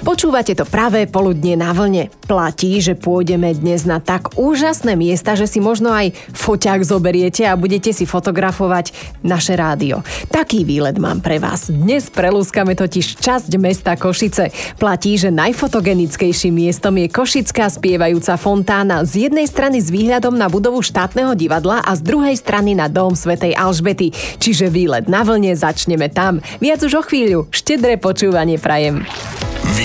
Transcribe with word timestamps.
Počúvate 0.00 0.56
to 0.56 0.64
pravé 0.64 1.04
poludne 1.04 1.60
na 1.60 1.76
vlne. 1.76 2.08
Platí, 2.24 2.80
že 2.80 2.96
pôjdeme 2.96 3.52
dnes 3.52 3.84
na 3.84 4.00
tak 4.00 4.32
úžasné 4.40 4.96
miesta, 4.96 5.36
že 5.36 5.44
si 5.44 5.60
možno 5.60 5.92
aj 5.92 6.16
foťák 6.32 6.80
zoberiete 6.80 7.44
a 7.44 7.52
budete 7.52 7.92
si 7.92 8.08
fotografovať 8.08 8.96
naše 9.20 9.60
rádio. 9.60 10.00
Taký 10.32 10.64
výlet 10.64 10.96
mám 10.96 11.20
pre 11.20 11.36
vás. 11.36 11.68
Dnes 11.68 12.08
prelúskame 12.08 12.72
totiž 12.72 13.20
časť 13.20 13.50
mesta 13.60 13.92
Košice. 13.92 14.48
Platí, 14.80 15.20
že 15.20 15.28
najfotogenickejším 15.28 16.64
miestom 16.64 16.96
je 16.96 17.12
Košická 17.12 17.68
spievajúca 17.68 18.40
fontána 18.40 19.04
z 19.04 19.28
jednej 19.28 19.44
strany 19.44 19.84
s 19.84 19.92
výhľadom 19.92 20.32
na 20.32 20.48
budovu 20.48 20.80
štátneho 20.80 21.36
divadla 21.36 21.84
a 21.84 21.92
z 21.92 22.00
druhej 22.08 22.40
strany 22.40 22.72
na 22.72 22.88
dom 22.88 23.12
Svetej 23.12 23.52
Alžbety. 23.52 24.16
Čiže 24.40 24.72
výlet 24.72 25.12
na 25.12 25.28
vlne 25.28 25.52
začneme 25.52 26.08
tam. 26.08 26.40
Viac 26.56 26.80
už 26.80 26.92
o 26.96 27.02
chvíľu. 27.04 27.52
Štedré 27.52 28.00
počúvanie 28.00 28.56
prajem. 28.56 29.04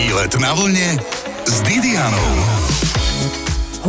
Výlet 0.06 0.38
na 0.38 0.54
vlne 0.54 1.02
s 1.50 1.66
Didianou. 1.66 2.30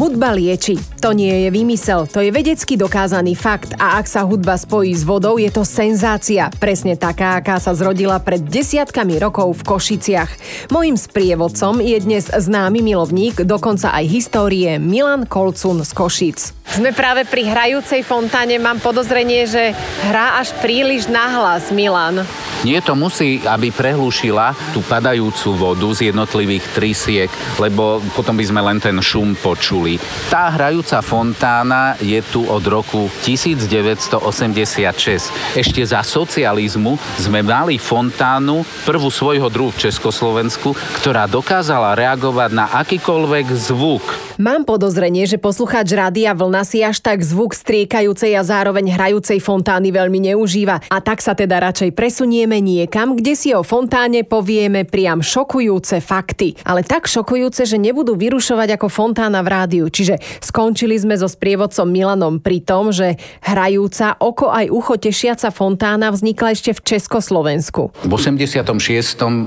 Hudba 0.01 0.33
lieči. 0.33 0.81
To 1.05 1.13
nie 1.13 1.45
je 1.45 1.53
výmysel, 1.53 2.09
to 2.09 2.25
je 2.25 2.33
vedecky 2.33 2.81
dokázaný 2.81 3.37
fakt 3.37 3.77
a 3.77 4.01
ak 4.01 4.09
sa 4.09 4.25
hudba 4.25 4.57
spojí 4.57 4.97
s 4.97 5.05
vodou, 5.05 5.37
je 5.37 5.53
to 5.53 5.61
senzácia. 5.61 6.49
Presne 6.57 6.97
taká, 6.97 7.37
aká 7.37 7.61
sa 7.61 7.77
zrodila 7.77 8.17
pred 8.17 8.41
desiatkami 8.41 9.21
rokov 9.21 9.61
v 9.61 9.77
Košiciach. 9.77 10.31
Mojím 10.73 10.97
sprievodcom 10.97 11.85
je 11.85 12.01
dnes 12.01 12.25
známy 12.33 12.81
milovník, 12.81 13.45
dokonca 13.45 13.93
aj 13.93 14.09
histórie 14.09 14.81
Milan 14.81 15.29
Kolcun 15.29 15.85
z 15.85 15.93
Košic. 15.93 16.56
Sme 16.67 16.91
práve 16.91 17.23
pri 17.23 17.47
hrajúcej 17.47 18.03
fontáne, 18.03 18.59
mám 18.59 18.83
podozrenie, 18.83 19.47
že 19.47 19.71
hrá 20.11 20.43
až 20.43 20.51
príliš 20.59 21.07
nahlas, 21.07 21.71
Milan. 21.71 22.27
Nie 22.67 22.83
to 22.83 22.99
musí, 22.99 23.39
aby 23.47 23.71
prehlúšila 23.71 24.51
tú 24.75 24.83
padajúcu 24.83 25.55
vodu 25.55 25.87
z 25.95 26.11
jednotlivých 26.11 26.67
trysiek, 26.75 27.31
lebo 27.63 28.03
potom 28.19 28.35
by 28.35 28.43
sme 28.43 28.61
len 28.67 28.83
ten 28.83 28.99
šum 28.99 29.39
počuli. 29.39 30.03
Tá 30.27 30.51
hrajúca 30.51 30.99
fontána 31.07 31.95
je 32.03 32.19
tu 32.27 32.43
od 32.51 32.67
roku 32.67 33.07
1986. 33.23 35.55
Ešte 35.55 35.83
za 35.87 36.03
socializmu 36.03 36.99
sme 37.23 37.47
mali 37.47 37.79
fontánu, 37.79 38.67
prvú 38.83 39.15
svojho 39.15 39.47
druhu 39.47 39.71
v 39.71 39.87
Československu, 39.87 40.75
ktorá 40.99 41.31
dokázala 41.31 41.95
reagovať 41.95 42.51
na 42.51 42.67
akýkoľvek 42.75 43.55
zvuk. 43.55 44.26
Mám 44.37 44.69
podozrenie, 44.69 45.25
že 45.25 45.41
poslucháč 45.41 45.97
Rádia 45.97 46.37
Vlna 46.37 46.61
si 46.69 46.85
až 46.85 47.01
tak 47.01 47.25
zvuk 47.25 47.57
striekajúcej 47.57 48.37
a 48.37 48.45
zároveň 48.45 48.93
hrajúcej 48.93 49.41
fontány 49.41 49.89
veľmi 49.89 50.29
neužíva. 50.29 50.85
A 50.93 51.01
tak 51.01 51.25
sa 51.25 51.33
teda 51.33 51.57
radšej 51.57 51.97
presunieme 51.97 52.61
niekam, 52.61 53.17
kde 53.17 53.33
si 53.33 53.57
o 53.57 53.65
fontáne 53.65 54.29
povieme 54.29 54.85
priam 54.85 55.25
šokujúce 55.25 56.05
fakty. 56.05 56.53
Ale 56.69 56.85
tak 56.85 57.09
šokujúce, 57.09 57.65
že 57.65 57.81
nebudú 57.81 58.13
vyrušovať 58.13 58.77
ako 58.77 58.93
fontána 58.93 59.41
v 59.41 59.49
rádiu. 59.49 59.89
Čiže 59.89 60.21
skončili 60.45 61.01
sme 61.01 61.17
so 61.17 61.33
sprievodcom 61.33 61.89
Milanom 61.89 62.37
pri 62.37 62.61
tom, 62.61 62.93
že 62.93 63.17
hrajúca 63.41 64.21
oko 64.21 64.53
aj 64.53 64.69
ucho 64.69 65.01
tešiaca 65.01 65.49
fontána 65.49 66.13
vznikla 66.13 66.53
ešte 66.53 66.77
v 66.77 66.85
Československu. 66.85 68.05
V 68.05 68.13
86. 68.13 68.61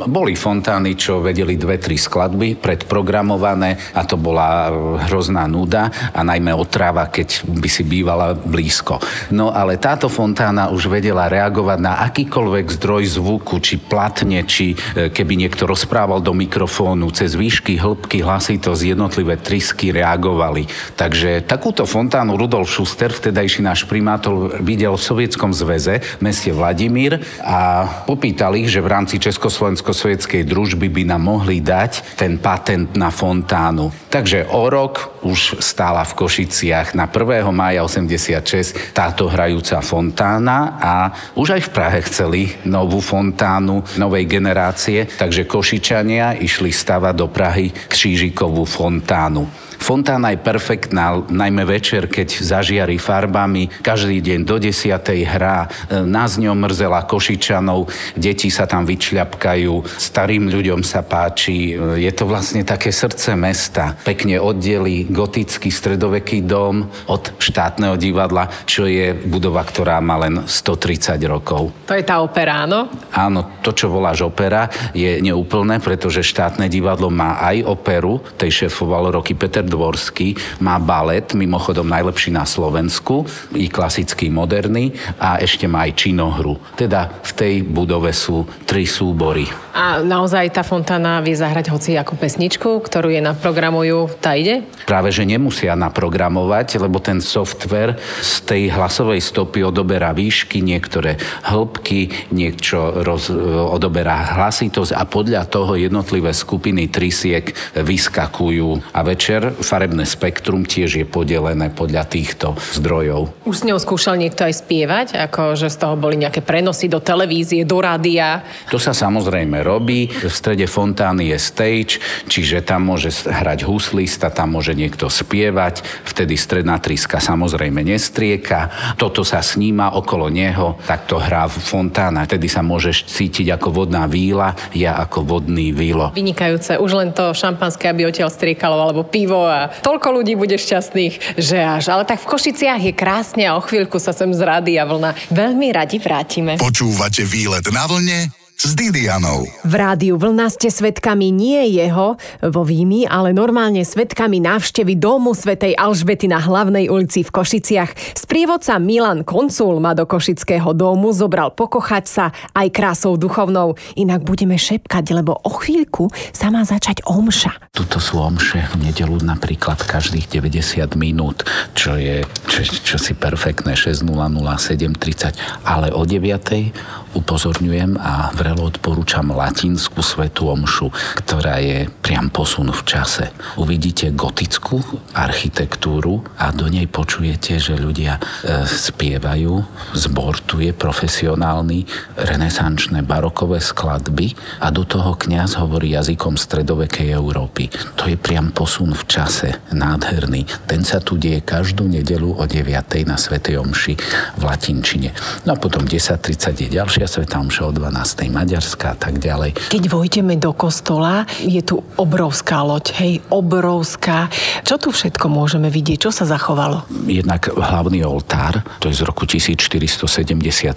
boli 0.10 0.34
fontány, 0.34 0.98
čo 0.98 1.22
vedeli 1.22 1.62
dve, 1.62 1.78
tri 1.78 1.94
skladby 1.94 2.58
predprogramované 2.58 3.78
a 3.94 4.02
to 4.02 4.18
bola 4.18 4.79
hrozná 5.10 5.46
nuda 5.46 5.92
a 6.14 6.22
najmä 6.24 6.56
otrava, 6.56 7.08
keď 7.10 7.44
by 7.46 7.70
si 7.70 7.84
bývala 7.84 8.34
blízko. 8.34 9.02
No 9.36 9.52
ale 9.52 9.82
táto 9.82 10.08
fontána 10.08 10.72
už 10.72 10.88
vedela 10.88 11.28
reagovať 11.28 11.80
na 11.80 12.02
akýkoľvek 12.08 12.66
zdroj 12.80 13.04
zvuku, 13.20 13.60
či 13.60 13.76
platne, 13.82 14.44
či 14.48 14.74
e, 14.74 15.10
keby 15.12 15.36
niekto 15.36 15.68
rozprával 15.68 16.24
do 16.24 16.32
mikrofónu, 16.32 17.12
cez 17.12 17.36
výšky, 17.36 17.76
hĺbky, 17.76 18.24
hlasitosť, 18.24 18.82
jednotlivé 18.96 19.36
trysky 19.42 19.92
reagovali. 19.92 20.70
Takže 20.96 21.44
takúto 21.44 21.84
fontánu 21.84 22.40
Rudolf 22.40 22.72
Schuster, 22.72 23.12
vtedajší 23.12 23.66
náš 23.66 23.84
primátor, 23.90 24.62
videl 24.64 24.96
v 24.96 25.04
Sovietskom 25.04 25.52
zväze 25.52 26.00
v 26.00 26.22
meste 26.22 26.54
Vladimír 26.54 27.20
a 27.44 27.84
popýtal 28.06 28.56
ich, 28.56 28.70
že 28.72 28.80
v 28.80 28.92
rámci 28.92 29.18
Československo-sovietskej 29.20 30.46
družby 30.46 30.88
by 30.88 31.04
nám 31.10 31.26
mohli 31.26 31.60
dať 31.60 32.16
ten 32.16 32.38
patent 32.38 32.94
na 32.96 33.10
fontánu. 33.10 33.92
Takže 34.10 34.48
o 34.50 34.69
rok 34.70 35.20
už 35.26 35.60
stála 35.60 36.06
v 36.06 36.14
Košiciach 36.14 36.94
na 36.94 37.10
1. 37.10 37.50
mája 37.50 37.84
86 37.84 38.96
táto 38.96 39.28
hrajúca 39.28 39.82
fontána 39.82 40.78
a 40.80 40.94
už 41.36 41.58
aj 41.58 41.62
v 41.68 41.74
Prahe 41.74 42.00
chceli 42.06 42.42
novú 42.70 43.02
fontánu 43.02 43.82
novej 43.98 44.30
generácie, 44.30 45.10
takže 45.10 45.50
Košičania 45.50 46.38
išli 46.40 46.70
stavať 46.70 47.14
do 47.18 47.28
Prahy 47.28 47.74
křížikovú 47.74 48.64
fontánu. 48.64 49.69
Fontána 49.80 50.36
je 50.36 50.44
perfektná, 50.44 51.24
najmä 51.32 51.64
večer, 51.64 52.12
keď 52.12 52.44
zažiari 52.44 53.00
farbami. 53.00 53.72
Každý 53.80 54.20
deň 54.20 54.40
do 54.44 54.60
10. 54.60 55.00
hrá. 55.24 55.72
Nás 56.04 56.36
ňom 56.36 56.54
mrzela 56.54 57.08
Košičanov, 57.08 57.88
deti 58.20 58.52
sa 58.52 58.68
tam 58.68 58.84
vyčľapkajú, 58.84 59.74
starým 59.98 60.52
ľuďom 60.52 60.84
sa 60.84 61.02
páči. 61.02 61.80
Je 61.96 62.12
to 62.12 62.28
vlastne 62.28 62.68
také 62.68 62.92
srdce 62.92 63.34
mesta. 63.40 63.96
Pekne 64.04 64.38
oddelí 64.44 65.08
gotický 65.08 65.72
stredoveký 65.72 66.44
dom 66.44 66.86
od 67.08 67.40
štátneho 67.40 67.96
divadla, 67.96 68.52
čo 68.68 68.84
je 68.84 69.16
budova, 69.16 69.64
ktorá 69.64 70.04
má 70.04 70.20
len 70.20 70.44
130 70.44 71.16
rokov. 71.26 71.72
To 71.88 71.96
je 71.96 72.04
tá 72.04 72.20
opera, 72.20 72.68
áno? 72.68 72.92
Áno, 73.16 73.64
to, 73.64 73.72
čo 73.72 73.88
voláš 73.88 74.28
opera, 74.28 74.68
je 74.92 75.24
neúplné, 75.24 75.80
pretože 75.80 76.20
štátne 76.20 76.68
divadlo 76.68 77.08
má 77.08 77.40
aj 77.40 77.64
operu, 77.64 78.20
tej 78.36 78.68
šéfoval 78.68 79.16
roky 79.16 79.34
Peter 79.34 79.64
Dvorský, 79.70 80.36
má 80.66 80.82
balet, 80.82 81.32
mimochodom 81.38 81.86
najlepší 81.86 82.34
na 82.34 82.44
Slovensku, 82.44 83.30
i 83.54 83.70
klasický, 83.70 84.34
moderný 84.34 84.92
a 85.22 85.38
ešte 85.38 85.70
má 85.70 85.86
aj 85.86 85.94
činohru. 85.96 86.58
Teda 86.74 87.08
v 87.22 87.32
tej 87.38 87.54
budove 87.64 88.10
sú 88.12 88.44
tri 88.66 88.90
súbory. 88.90 89.69
A 89.80 90.04
naozaj 90.04 90.52
tá 90.52 90.60
fontána 90.60 91.24
vie 91.24 91.32
zahrať 91.32 91.72
hoci 91.72 91.96
ako 91.96 92.20
pesničku, 92.20 92.84
ktorú 92.84 93.16
je 93.16 93.24
naprogramujú, 93.24 94.12
tá 94.20 94.36
ide? 94.36 94.68
Práve, 94.84 95.08
že 95.08 95.24
nemusia 95.24 95.72
naprogramovať, 95.80 96.84
lebo 96.84 97.00
ten 97.00 97.24
software 97.24 97.96
z 98.20 98.44
tej 98.44 98.76
hlasovej 98.76 99.24
stopy 99.24 99.64
odoberá 99.64 100.12
výšky, 100.12 100.60
niektoré 100.60 101.16
hĺbky, 101.48 102.28
niečo 102.36 103.08
roz, 103.08 103.32
odoberá 103.72 104.36
hlasitosť 104.36 105.00
a 105.00 105.08
podľa 105.08 105.48
toho 105.48 105.80
jednotlivé 105.80 106.36
skupiny 106.36 106.92
trysiek 106.92 107.48
vyskakujú. 107.80 108.92
A 108.92 109.00
večer 109.08 109.56
farebné 109.64 110.04
spektrum 110.04 110.68
tiež 110.68 111.00
je 111.00 111.08
podelené 111.08 111.72
podľa 111.72 112.04
týchto 112.04 112.52
zdrojov. 112.76 113.32
Už 113.48 113.64
s 113.64 113.64
ňou 113.64 113.80
skúšal 113.80 114.20
niekto 114.20 114.44
aj 114.44 114.60
spievať? 114.60 115.08
Ako, 115.32 115.56
že 115.56 115.72
z 115.72 115.80
toho 115.80 115.96
boli 115.96 116.20
nejaké 116.20 116.44
prenosy 116.44 116.92
do 116.92 117.00
televízie, 117.00 117.64
do 117.64 117.80
rádia? 117.80 118.44
To 118.68 118.76
sa 118.76 118.92
samozrejme 118.92 119.69
robí. 119.70 120.10
V 120.10 120.34
strede 120.34 120.66
fontány 120.66 121.30
je 121.30 121.38
stage, 121.38 122.02
čiže 122.26 122.66
tam 122.66 122.90
môže 122.90 123.14
hrať 123.30 123.70
huslista, 123.70 124.34
tam 124.34 124.58
môže 124.58 124.74
niekto 124.74 125.06
spievať. 125.06 125.86
Vtedy 126.10 126.34
stredná 126.34 126.82
triska 126.82 127.22
samozrejme 127.22 127.86
nestrieka. 127.86 128.74
Toto 128.98 129.22
sa 129.22 129.46
sníma 129.46 129.94
okolo 129.94 130.34
neho, 130.34 130.82
tak 130.90 131.06
to 131.06 131.22
hrá 131.22 131.46
fontána. 131.46 132.26
Vtedy 132.26 132.50
sa 132.50 132.66
môžeš 132.66 133.06
cítiť 133.06 133.54
ako 133.54 133.86
vodná 133.86 134.10
víla, 134.10 134.58
ja 134.74 134.98
ako 134.98 135.38
vodný 135.38 135.70
vílo. 135.70 136.10
Vynikajúce. 136.18 136.82
Už 136.82 136.92
len 136.98 137.14
to 137.14 137.38
šampanské, 137.38 137.94
aby 137.94 138.10
odtiaľ 138.10 138.34
striekalo, 138.34 138.80
alebo 138.82 139.06
pivo 139.06 139.46
a 139.46 139.70
toľko 139.70 140.22
ľudí 140.22 140.34
bude 140.34 140.58
šťastných, 140.58 141.38
že 141.38 141.58
až. 141.60 141.94
Ale 141.94 142.08
tak 142.08 142.24
v 142.24 142.30
Košiciach 142.32 142.82
je 142.82 142.94
krásne 142.96 143.44
a 143.46 143.60
o 143.60 143.62
chvíľku 143.62 144.02
sa 144.02 144.16
sem 144.16 144.32
z 144.32 144.42
a 144.50 144.86
vlna 144.88 145.12
veľmi 145.30 145.68
radi 145.76 146.00
vrátime. 146.00 146.58
Počúvate 146.58 147.22
výlet 147.28 147.66
na 147.70 147.86
vlne 147.86 148.39
s 148.60 148.76
Didianou. 148.76 149.48
V 149.64 149.72
rádiu 149.72 150.20
Vlna 150.20 150.52
ste 150.52 150.68
svetkami 150.68 151.32
nie 151.32 151.80
jeho 151.80 152.20
vo 152.44 152.62
Vými, 152.68 153.08
ale 153.08 153.32
normálne 153.32 153.88
svetkami 153.88 154.44
návštevy 154.44 155.00
domu 155.00 155.32
svätej 155.32 155.80
Alžbety 155.80 156.28
na 156.28 156.44
hlavnej 156.44 156.92
ulici 156.92 157.24
v 157.24 157.32
Košiciach. 157.32 158.20
Sprievodca 158.20 158.76
Milan 158.76 159.24
Koncul 159.24 159.80
ma 159.80 159.96
do 159.96 160.04
Košického 160.04 160.76
domu 160.76 161.16
zobral 161.16 161.56
pokochať 161.56 162.04
sa 162.04 162.36
aj 162.52 162.68
krásou 162.76 163.16
duchovnou. 163.16 163.80
Inak 163.96 164.28
budeme 164.28 164.60
šepkať, 164.60 165.08
lebo 165.16 165.40
o 165.40 165.52
chvíľku 165.56 166.12
sa 166.36 166.52
má 166.52 166.68
začať 166.68 167.08
omša. 167.08 167.72
Tuto 167.72 168.04
sú 168.04 168.20
omše 168.20 168.60
v 168.76 168.92
nedelu 168.92 169.24
napríklad 169.24 169.80
každých 169.88 170.28
90 170.36 171.00
minút, 171.00 171.48
čo 171.72 171.96
je 171.96 172.28
čo, 172.52 172.60
čo 172.68 172.98
si 173.00 173.16
perfektné 173.16 173.80
6.00, 173.80 174.04
7.30, 174.04 175.64
ale 175.64 175.96
o 175.96 176.04
9.00 176.04 177.00
upozorňujem 177.16 177.98
a 177.98 178.30
v 178.36 178.49
vrelo 178.50 178.66
odporúčam 178.66 179.30
latinskú 179.30 180.02
svetú 180.02 180.50
omšu, 180.50 180.90
ktorá 181.22 181.62
je 181.62 181.86
priam 182.02 182.34
posun 182.34 182.74
v 182.74 182.82
čase. 182.82 183.30
Uvidíte 183.62 184.10
gotickú 184.10 184.82
architektúru 185.14 186.26
a 186.34 186.50
do 186.50 186.66
nej 186.66 186.90
počujete, 186.90 187.62
že 187.62 187.78
ľudia 187.78 188.18
e, 188.18 188.66
spievajú, 188.66 189.54
zbor 189.94 190.42
tu 190.50 190.66
je 190.66 190.74
profesionálny, 190.74 191.86
renesančné 192.18 193.06
barokové 193.06 193.62
skladby 193.62 194.34
a 194.66 194.74
do 194.74 194.82
toho 194.82 195.14
kňaz 195.14 195.62
hovorí 195.62 195.94
jazykom 195.94 196.34
stredovekej 196.34 197.14
Európy. 197.14 197.70
To 198.02 198.10
je 198.10 198.18
priam 198.18 198.50
posun 198.50 198.98
v 198.98 199.04
čase, 199.06 199.62
nádherný. 199.70 200.50
Ten 200.66 200.82
sa 200.82 200.98
tu 200.98 201.22
deje 201.22 201.46
každú 201.46 201.86
nedelu 201.86 202.34
o 202.34 202.50
9. 202.50 202.66
na 203.06 203.14
Svetej 203.14 203.62
Omši 203.62 203.94
v 204.34 204.42
latinčine. 204.42 205.14
No 205.46 205.54
a 205.54 205.62
potom 205.62 205.86
10.30 205.86 206.66
je 206.66 206.68
ďalšia 206.74 207.06
Sveta 207.06 207.38
Omša 207.38 207.70
o 207.70 207.72
12. 207.78 208.39
Maďarská 208.40 208.96
a 208.96 208.98
tak 208.98 209.20
ďalej. 209.20 209.60
Keď 209.68 209.84
vojdeme 209.92 210.40
do 210.40 210.56
kostola, 210.56 211.28
je 211.44 211.60
tu 211.60 211.84
obrovská 212.00 212.64
loď, 212.64 212.96
hej, 213.04 213.14
obrovská. 213.28 214.32
Čo 214.64 214.80
tu 214.80 214.96
všetko 214.96 215.28
môžeme 215.28 215.68
vidieť? 215.68 216.08
Čo 216.08 216.16
sa 216.16 216.24
zachovalo? 216.24 216.88
Jednak 217.04 217.52
hlavný 217.52 218.08
oltár, 218.08 218.64
to 218.80 218.88
je 218.88 218.96
z 218.96 219.04
roku 219.04 219.28
1477. 219.28 220.72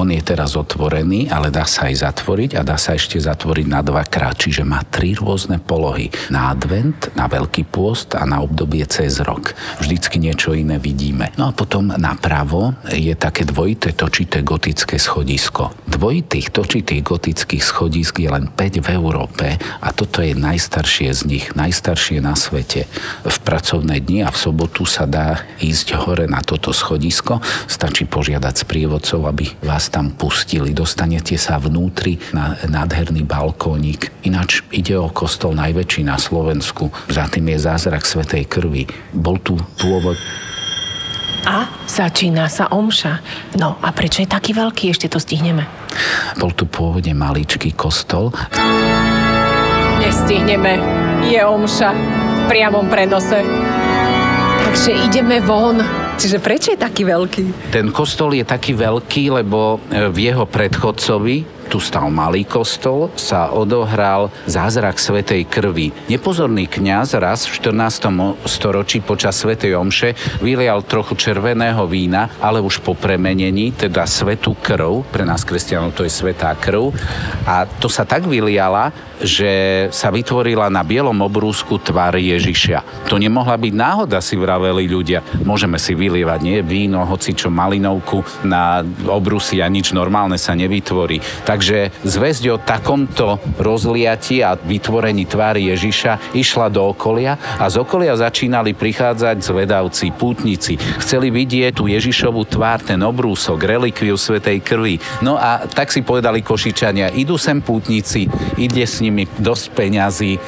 On 0.00 0.08
je 0.08 0.22
teraz 0.24 0.56
otvorený, 0.56 1.28
ale 1.28 1.52
dá 1.52 1.68
sa 1.68 1.92
aj 1.92 2.08
zatvoriť 2.08 2.56
a 2.56 2.64
dá 2.64 2.80
sa 2.80 2.96
ešte 2.96 3.20
zatvoriť 3.20 3.66
na 3.68 3.84
dvakrát, 3.84 4.40
čiže 4.40 4.64
má 4.64 4.80
tri 4.88 5.12
rôzne 5.12 5.60
polohy. 5.60 6.08
Na 6.32 6.56
advent, 6.56 7.12
na 7.12 7.28
veľký 7.28 7.68
pôst 7.68 8.16
a 8.16 8.24
na 8.24 8.40
obdobie 8.40 8.88
cez 8.88 9.20
rok. 9.20 9.52
Vždycky 9.76 10.16
niečo 10.16 10.56
iné 10.56 10.80
vidíme. 10.80 11.36
No 11.36 11.50
a 11.50 11.52
potom 11.52 11.92
napravo 11.92 12.72
je 12.88 13.12
také 13.12 13.44
dvojité 13.44 13.92
točité 13.92 14.40
gotické 14.40 14.96
schodisko. 14.96 15.76
Dvojitých 15.84 16.48
točitých 16.78 17.10
gotických 17.10 17.64
schodisk 17.66 18.22
je 18.22 18.30
len 18.30 18.46
5 18.54 18.86
v 18.86 18.88
Európe 18.94 19.58
a 19.82 19.90
toto 19.90 20.22
je 20.22 20.38
najstaršie 20.38 21.10
z 21.10 21.22
nich, 21.26 21.44
najstaršie 21.58 22.22
na 22.22 22.38
svete. 22.38 22.86
V 23.26 23.36
pracovné 23.42 23.98
dni 23.98 24.22
a 24.22 24.30
v 24.30 24.38
sobotu 24.38 24.86
sa 24.86 25.02
dá 25.02 25.42
ísť 25.58 25.98
hore 25.98 26.30
na 26.30 26.38
toto 26.38 26.70
schodisko. 26.70 27.42
Stačí 27.66 28.06
požiadať 28.06 28.62
sprievodcov, 28.62 29.26
aby 29.26 29.58
vás 29.58 29.90
tam 29.90 30.14
pustili. 30.14 30.70
Dostanete 30.70 31.34
sa 31.34 31.58
vnútri 31.58 32.22
na 32.30 32.54
nádherný 32.62 33.26
balkónik. 33.26 34.14
Ináč 34.22 34.62
ide 34.70 34.94
o 34.94 35.10
kostol 35.10 35.58
najväčší 35.58 36.06
na 36.06 36.14
Slovensku. 36.14 36.94
Za 37.10 37.26
tým 37.26 37.50
je 37.50 37.58
zázrak 37.58 38.06
Svetej 38.06 38.46
krvi. 38.46 38.86
Bol 39.10 39.42
tu 39.42 39.58
pôvod 39.82 40.14
a 41.46 41.68
začína 41.86 42.50
sa 42.50 42.70
omša. 42.72 43.20
No 43.58 43.78
a 43.78 43.92
prečo 43.94 44.24
je 44.24 44.28
taký 44.30 44.56
veľký? 44.56 44.90
Ešte 44.90 45.10
to 45.12 45.20
stihneme. 45.20 45.66
Bol 46.38 46.54
tu 46.54 46.66
pôvodne 46.66 47.14
maličký 47.14 47.74
kostol. 47.74 48.30
Nestihneme. 49.98 50.78
Je 51.26 51.40
omša 51.42 51.90
v 51.92 52.40
priamom 52.46 52.86
prenose. 52.86 53.42
Takže 54.68 54.90
ideme 55.10 55.42
von. 55.42 55.82
Čiže 56.18 56.42
prečo 56.42 56.74
je 56.74 56.78
taký 56.82 57.06
veľký? 57.06 57.70
Ten 57.70 57.94
kostol 57.94 58.34
je 58.34 58.42
taký 58.42 58.74
veľký, 58.74 59.38
lebo 59.38 59.78
e, 59.86 60.10
v 60.10 60.18
jeho 60.30 60.44
predchodcovi, 60.50 61.57
tu 61.68 61.76
stal 61.76 62.08
malý 62.08 62.48
kostol, 62.48 63.12
sa 63.12 63.52
odohral 63.52 64.32
zázrak 64.48 64.96
Svetej 64.96 65.44
krvi. 65.44 65.92
Nepozorný 66.08 66.64
kňaz 66.64 67.20
raz 67.20 67.44
v 67.44 67.60
14. 67.60 68.08
storočí 68.48 69.04
počas 69.04 69.36
Svetej 69.36 69.76
omše 69.76 70.16
vylial 70.40 70.80
trochu 70.88 71.12
červeného 71.14 71.84
vína, 71.84 72.32
ale 72.40 72.64
už 72.64 72.80
po 72.80 72.96
premenení, 72.96 73.76
teda 73.76 74.08
svetú 74.08 74.56
krv, 74.56 75.04
pre 75.12 75.28
nás 75.28 75.44
kresťanov 75.44 75.92
to 75.92 76.08
je 76.08 76.12
svetá 76.12 76.56
krv, 76.56 76.96
a 77.44 77.68
to 77.68 77.92
sa 77.92 78.08
tak 78.08 78.24
vyliala, 78.24 78.90
že 79.18 79.86
sa 79.90 80.14
vytvorila 80.14 80.70
na 80.70 80.86
bielom 80.86 81.18
obrúsku 81.26 81.82
tvár 81.82 82.14
Ježiša. 82.16 83.10
To 83.10 83.18
nemohla 83.18 83.58
byť 83.58 83.74
náhoda, 83.74 84.22
si 84.22 84.38
vraveli 84.38 84.86
ľudia. 84.86 85.26
Môžeme 85.42 85.76
si 85.76 85.98
vylievať 85.98 86.40
nie 86.42 86.62
víno, 86.62 87.02
hoci 87.02 87.34
čo 87.34 87.50
malinovku 87.50 88.22
na 88.46 88.86
obrusy 89.10 89.58
a 89.58 89.66
nič 89.66 89.90
normálne 89.90 90.38
sa 90.38 90.54
nevytvorí. 90.54 91.18
Tak 91.42 91.57
Takže 91.58 91.90
zväzť 92.06 92.44
o 92.54 92.62
takomto 92.62 93.42
rozliati 93.58 94.46
a 94.46 94.54
vytvorení 94.54 95.26
tvári 95.26 95.74
Ježiša 95.74 96.30
išla 96.38 96.70
do 96.70 96.86
okolia 96.94 97.34
a 97.58 97.66
z 97.66 97.82
okolia 97.82 98.14
začínali 98.14 98.78
prichádzať 98.78 99.42
zvedavci, 99.42 100.14
pútnici. 100.14 100.78
Chceli 101.02 101.34
vidieť 101.34 101.74
tú 101.74 101.90
Ježišovú 101.90 102.46
tvár, 102.46 102.86
ten 102.86 103.02
obrúsok, 103.02 103.58
relikviu 103.58 104.14
Svetej 104.14 104.62
krvi. 104.62 105.02
No 105.18 105.34
a 105.34 105.66
tak 105.66 105.90
si 105.90 106.06
povedali 106.06 106.46
Košičania, 106.46 107.10
idú 107.18 107.34
sem 107.34 107.58
pútnici, 107.58 108.30
ide 108.54 108.86
s 108.86 109.02
nimi 109.02 109.26
dosť 109.26 109.64
peňazí, 109.74 110.38
e, 110.38 110.40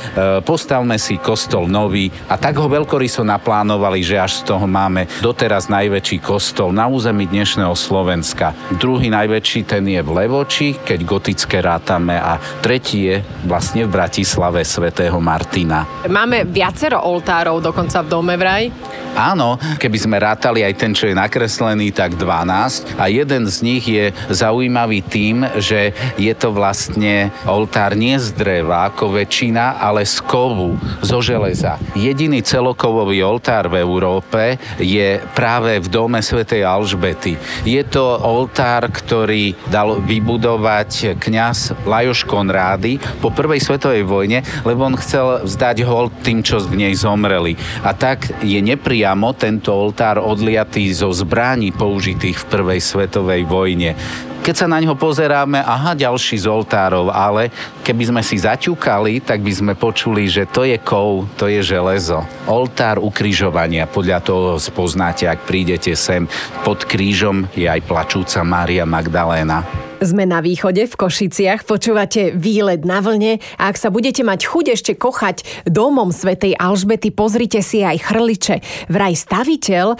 postavme 0.46 0.94
si 0.94 1.18
kostol 1.18 1.66
nový 1.66 2.06
a 2.30 2.38
tak 2.38 2.54
ho 2.54 2.70
veľkoryso 2.70 3.26
naplánovali, 3.26 3.98
že 4.06 4.14
až 4.14 4.46
z 4.46 4.54
toho 4.54 4.70
máme 4.70 5.10
doteraz 5.18 5.66
najväčší 5.66 6.22
kostol 6.22 6.70
na 6.70 6.86
území 6.86 7.26
dnešného 7.26 7.74
Slovenska. 7.74 8.54
Druhý 8.78 9.10
najväčší 9.10 9.66
ten 9.66 9.90
je 9.90 9.98
v 10.06 10.10
Levoči, 10.14 10.78
keď 10.78 10.99
keď 11.00 11.08
gotické 11.08 11.64
rátame 11.64 12.20
a 12.20 12.36
tretí 12.60 13.08
je 13.08 13.24
vlastne 13.48 13.88
v 13.88 13.96
Bratislave 13.96 14.60
svätého 14.68 15.16
Martina. 15.16 15.88
Máme 16.04 16.44
viacero 16.44 17.00
oltárov 17.00 17.64
dokonca 17.64 18.04
v 18.04 18.08
dome 18.12 18.36
vraj. 18.36 18.68
Áno, 19.16 19.58
keby 19.80 19.98
sme 19.98 20.22
rátali 20.22 20.62
aj 20.62 20.74
ten, 20.76 20.92
čo 20.94 21.10
je 21.10 21.18
nakreslený, 21.18 21.90
tak 21.90 22.14
12 22.14 23.00
a 23.00 23.10
jeden 23.10 23.42
z 23.48 23.56
nich 23.64 23.84
je 23.88 24.14
zaujímavý 24.30 25.02
tým, 25.02 25.42
že 25.58 25.96
je 26.14 26.30
to 26.36 26.54
vlastne 26.54 27.32
oltár 27.48 27.98
nie 27.98 28.14
z 28.20 28.36
dreva 28.36 28.92
ako 28.92 29.18
väčšina, 29.18 29.82
ale 29.82 30.06
z 30.06 30.20
kovu, 30.22 30.78
zo 31.02 31.18
železa. 31.18 31.80
Jediný 31.98 32.44
celokovový 32.44 33.24
oltár 33.24 33.72
v 33.72 33.82
Európe 33.82 34.60
je 34.78 35.18
práve 35.34 35.80
v 35.82 35.88
dome 35.90 36.22
svätej 36.22 36.62
Alžbety. 36.62 37.34
Je 37.66 37.82
to 37.88 38.04
oltár, 38.04 38.86
ktorý 38.94 39.58
dal 39.66 39.98
vybudovať 39.98 40.89
vzdať 40.90 41.22
kňaz 41.22 41.86
Lajoš 41.86 42.26
Konrády 42.26 42.98
po 43.22 43.30
prvej 43.30 43.62
svetovej 43.62 44.02
vojne, 44.02 44.42
lebo 44.66 44.82
on 44.82 44.98
chcel 44.98 45.46
vzdať 45.46 45.86
hold 45.86 46.10
tým, 46.26 46.42
čo 46.42 46.58
v 46.58 46.82
nej 46.82 46.94
zomreli. 46.98 47.54
A 47.86 47.94
tak 47.94 48.26
je 48.42 48.58
nepriamo 48.58 49.30
tento 49.38 49.70
oltár 49.70 50.18
odliatý 50.18 50.90
zo 50.90 51.14
zbraní 51.14 51.70
použitých 51.70 52.42
v 52.42 52.48
prvej 52.50 52.80
svetovej 52.82 53.46
vojne 53.46 53.94
keď 54.40 54.56
sa 54.56 54.72
na 54.72 54.80
ňo 54.80 54.96
pozeráme, 54.96 55.60
aha, 55.60 55.92
ďalší 55.92 56.40
z 56.40 56.48
oltárov, 56.48 57.12
ale 57.12 57.52
keby 57.84 58.08
sme 58.08 58.22
si 58.24 58.40
zaťukali, 58.40 59.20
tak 59.20 59.44
by 59.44 59.52
sme 59.52 59.72
počuli, 59.76 60.32
že 60.32 60.48
to 60.48 60.64
je 60.64 60.80
kov, 60.80 61.28
to 61.36 61.44
je 61.44 61.60
železo. 61.60 62.24
Oltár 62.48 63.04
ukrižovania, 63.04 63.84
podľa 63.84 64.24
toho 64.24 64.50
spoznáte, 64.56 65.28
ak 65.28 65.44
prídete 65.44 65.92
sem. 65.92 66.24
Pod 66.64 66.88
krížom 66.88 67.52
je 67.52 67.68
aj 67.68 67.84
plačúca 67.84 68.40
Mária 68.40 68.88
Magdaléna. 68.88 69.89
Sme 70.00 70.24
na 70.24 70.40
východe 70.40 70.88
v 70.88 70.96
Košiciach, 70.96 71.68
počúvate 71.68 72.32
výlet 72.32 72.88
na 72.88 73.04
vlne 73.04 73.36
a 73.60 73.68
ak 73.68 73.76
sa 73.76 73.92
budete 73.92 74.24
mať 74.24 74.48
chuť 74.48 74.66
ešte 74.72 74.92
kochať 74.96 75.68
domom 75.68 76.08
svätej 76.08 76.56
Alžbety, 76.56 77.12
pozrite 77.12 77.60
si 77.60 77.84
aj 77.84 78.08
chrliče. 78.08 78.64
Vraj 78.88 79.12
staviteľ 79.12 79.92
e, 79.92 79.96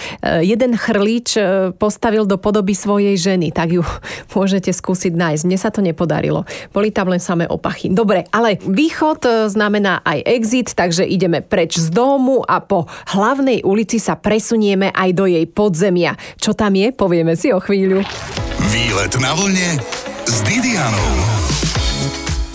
jeden 0.48 0.72
chrlič 0.80 1.28
e, 1.36 1.40
postavil 1.76 2.24
do 2.24 2.40
podoby 2.40 2.72
svojej 2.72 3.12
ženy, 3.20 3.52
tak 3.52 3.76
ju 3.76 3.84
môžete 4.32 4.72
skúsiť 4.72 5.12
nájsť. 5.12 5.44
Mne 5.44 5.58
sa 5.60 5.68
to 5.68 5.84
nepodarilo. 5.84 6.48
Boli 6.72 6.88
tam 6.88 7.12
len 7.12 7.20
samé 7.20 7.44
opachy. 7.44 7.92
Dobre, 7.92 8.24
ale 8.32 8.56
východ 8.56 9.20
e, 9.28 9.30
znamená 9.52 10.00
aj 10.00 10.24
exit, 10.24 10.72
takže 10.72 11.04
ideme 11.04 11.44
preč 11.44 11.76
z 11.76 11.92
domu 11.92 12.40
a 12.40 12.64
po 12.64 12.88
hlavnej 13.12 13.68
ulici 13.68 14.00
sa 14.00 14.16
presunieme 14.16 14.96
aj 14.96 15.10
do 15.12 15.28
jej 15.28 15.44
podzemia. 15.44 16.16
Čo 16.40 16.56
tam 16.56 16.72
je, 16.72 16.88
povieme 16.88 17.36
si 17.36 17.52
o 17.52 17.60
chvíľu. 17.60 18.00
Výlet 18.70 19.18
na 19.18 19.34
vlne 19.34 19.82
s 20.30 20.46
Didianou. 20.46 21.10